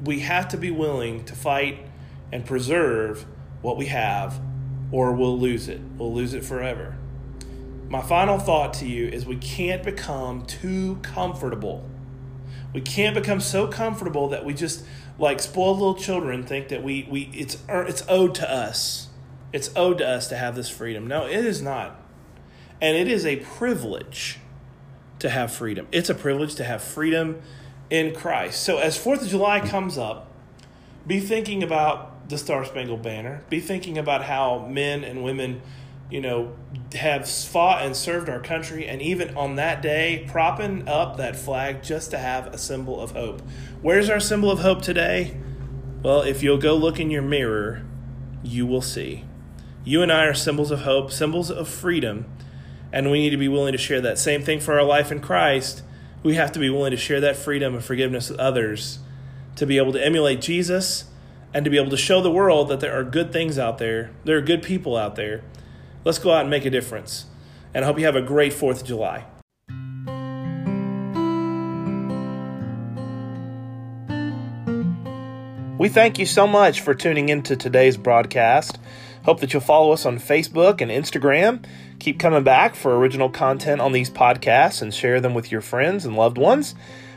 we 0.02 0.20
have 0.20 0.48
to 0.48 0.56
be 0.56 0.70
willing 0.70 1.24
to 1.24 1.34
fight 1.34 1.78
and 2.32 2.44
preserve 2.44 3.24
what 3.62 3.76
we 3.76 3.86
have, 3.86 4.40
or 4.92 5.12
we'll 5.12 5.38
lose 5.38 5.68
it. 5.68 5.80
We'll 5.96 6.12
lose 6.12 6.34
it 6.34 6.44
forever. 6.44 6.96
My 7.88 8.02
final 8.02 8.38
thought 8.38 8.74
to 8.74 8.86
you 8.86 9.08
is 9.08 9.24
we 9.24 9.36
can't 9.36 9.82
become 9.82 10.44
too 10.44 10.96
comfortable. 11.02 11.88
We 12.72 12.80
can't 12.80 13.14
become 13.14 13.40
so 13.40 13.66
comfortable 13.66 14.28
that 14.28 14.44
we 14.44 14.54
just 14.54 14.84
like 15.18 15.40
spoiled 15.40 15.78
little 15.78 15.94
children 15.94 16.44
think 16.44 16.68
that 16.68 16.82
we, 16.82 17.06
we 17.10 17.30
it's 17.32 17.58
er, 17.68 17.82
it's 17.82 18.04
owed 18.08 18.34
to 18.36 18.50
us 18.50 19.08
it's 19.52 19.70
owed 19.74 19.98
to 19.98 20.08
us 20.08 20.28
to 20.28 20.36
have 20.36 20.54
this 20.54 20.68
freedom. 20.68 21.06
No, 21.06 21.26
it 21.26 21.44
is 21.44 21.62
not. 21.62 22.00
And 22.80 22.96
it 22.96 23.08
is 23.08 23.24
a 23.24 23.36
privilege 23.36 24.38
to 25.18 25.30
have 25.30 25.52
freedom. 25.52 25.88
It's 25.90 26.10
a 26.10 26.14
privilege 26.14 26.54
to 26.56 26.64
have 26.64 26.82
freedom 26.82 27.40
in 27.90 28.14
Christ. 28.14 28.62
So 28.62 28.78
as 28.78 28.98
4th 28.98 29.22
of 29.22 29.28
July 29.28 29.60
comes 29.60 29.98
up, 29.98 30.30
be 31.06 31.20
thinking 31.20 31.62
about 31.62 32.28
the 32.28 32.36
Star 32.36 32.64
Spangled 32.64 33.02
Banner. 33.02 33.42
Be 33.48 33.60
thinking 33.60 33.96
about 33.96 34.24
how 34.24 34.66
men 34.70 35.02
and 35.02 35.24
women, 35.24 35.62
you 36.10 36.20
know, 36.20 36.56
have 36.94 37.28
fought 37.28 37.82
and 37.82 37.94
served 37.94 38.28
our 38.28 38.40
country, 38.40 38.86
and 38.86 39.02
even 39.02 39.36
on 39.36 39.56
that 39.56 39.82
day, 39.82 40.24
propping 40.28 40.88
up 40.88 41.16
that 41.18 41.36
flag 41.36 41.82
just 41.82 42.10
to 42.12 42.18
have 42.18 42.46
a 42.48 42.58
symbol 42.58 43.00
of 43.00 43.12
hope. 43.12 43.42
Where's 43.82 44.08
our 44.08 44.20
symbol 44.20 44.50
of 44.50 44.60
hope 44.60 44.82
today? 44.82 45.36
Well, 46.02 46.22
if 46.22 46.42
you'll 46.42 46.58
go 46.58 46.76
look 46.76 46.98
in 46.98 47.10
your 47.10 47.22
mirror, 47.22 47.84
you 48.42 48.66
will 48.66 48.82
see. 48.82 49.24
You 49.84 50.02
and 50.02 50.12
I 50.12 50.24
are 50.26 50.34
symbols 50.34 50.70
of 50.70 50.80
hope, 50.80 51.10
symbols 51.10 51.50
of 51.50 51.68
freedom, 51.68 52.26
And 52.92 53.10
we 53.10 53.20
need 53.20 53.30
to 53.30 53.36
be 53.36 53.48
willing 53.48 53.72
to 53.72 53.78
share 53.78 54.00
that 54.00 54.18
same 54.18 54.42
thing 54.42 54.60
for 54.60 54.78
our 54.78 54.84
life 54.84 55.12
in 55.12 55.20
Christ. 55.20 55.82
We 56.22 56.34
have 56.34 56.52
to 56.52 56.58
be 56.58 56.70
willing 56.70 56.90
to 56.92 56.96
share 56.96 57.20
that 57.20 57.36
freedom 57.36 57.74
and 57.74 57.84
forgiveness 57.84 58.30
with 58.30 58.40
others 58.40 58.98
to 59.56 59.66
be 59.66 59.76
able 59.76 59.92
to 59.92 60.04
emulate 60.04 60.40
Jesus 60.40 61.04
and 61.52 61.64
to 61.64 61.70
be 61.70 61.76
able 61.76 61.90
to 61.90 61.96
show 61.96 62.20
the 62.20 62.30
world 62.30 62.68
that 62.68 62.80
there 62.80 62.98
are 62.98 63.04
good 63.04 63.32
things 63.32 63.58
out 63.58 63.78
there. 63.78 64.10
There 64.24 64.36
are 64.36 64.42
good 64.42 64.62
people 64.62 64.96
out 64.96 65.16
there. 65.16 65.42
Let's 66.04 66.18
go 66.18 66.32
out 66.32 66.42
and 66.42 66.50
make 66.50 66.64
a 66.64 66.70
difference. 66.70 67.26
And 67.74 67.84
I 67.84 67.86
hope 67.86 67.98
you 67.98 68.06
have 68.06 68.16
a 68.16 68.22
great 68.22 68.52
4th 68.52 68.80
of 68.80 68.86
July. 68.86 69.24
We 75.78 75.88
thank 75.88 76.18
you 76.18 76.26
so 76.26 76.46
much 76.46 76.80
for 76.80 76.92
tuning 76.92 77.28
into 77.28 77.54
today's 77.56 77.96
broadcast. 77.96 78.78
Hope 79.24 79.40
that 79.40 79.52
you'll 79.52 79.62
follow 79.62 79.92
us 79.92 80.06
on 80.06 80.18
Facebook 80.18 80.80
and 80.80 80.90
Instagram. 80.90 81.64
Keep 82.00 82.18
coming 82.18 82.42
back 82.42 82.74
for 82.74 82.96
original 82.96 83.28
content 83.28 83.80
on 83.80 83.92
these 83.92 84.10
podcasts 84.10 84.82
and 84.82 84.92
share 84.92 85.20
them 85.20 85.34
with 85.34 85.52
your 85.52 85.60
friends 85.60 86.04
and 86.04 86.16
loved 86.16 86.38
ones. 86.38 86.74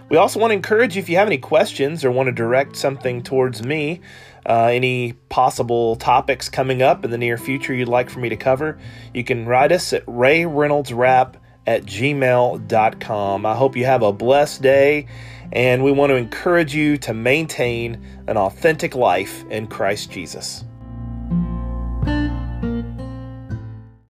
We 0.10 0.18
also 0.18 0.40
want 0.40 0.52
to 0.52 0.56
encourage 0.56 0.96
you 0.96 1.02
if 1.02 1.10
you 1.10 1.16
have 1.16 1.28
any 1.28 1.38
questions 1.38 2.04
or 2.04 2.12
want 2.12 2.28
to 2.28 2.34
direct 2.34 2.76
something 2.76 3.24
towards 3.24 3.64
me, 3.64 4.02
uh, 4.46 4.66
any 4.66 5.14
possible 5.30 5.96
topics 5.96 6.50
coming 6.50 6.82
up 6.82 7.06
in 7.06 7.12
the 7.12 7.18
near 7.18 7.38
future 7.38 7.74
you'd 7.74 7.88
like 7.88 8.10
for 8.10 8.20
me 8.20 8.30
to 8.30 8.38
cover, 8.38 8.80
you 9.14 9.24
can 9.24 9.46
write 9.46 9.72
us 9.72 9.94
at 9.94 10.06
rayreynoldsrap 10.06 11.36
at 11.68 11.84
gmail.com. 11.84 13.46
I 13.46 13.56
hope 13.56 13.76
you 13.76 13.86
have 13.86 14.02
a 14.02 14.12
blessed 14.12 14.62
day 14.62 15.08
and 15.52 15.84
we 15.84 15.92
want 15.92 16.12
to 16.12 16.16
encourage 16.16 16.74
you 16.74 16.98
to 16.98 17.14
maintain 17.14 18.04
an 18.28 18.38
authentic 18.38 18.96
life 18.96 19.44
in 19.50 19.68
Christ 19.68 20.12
Jesus. 20.12 20.64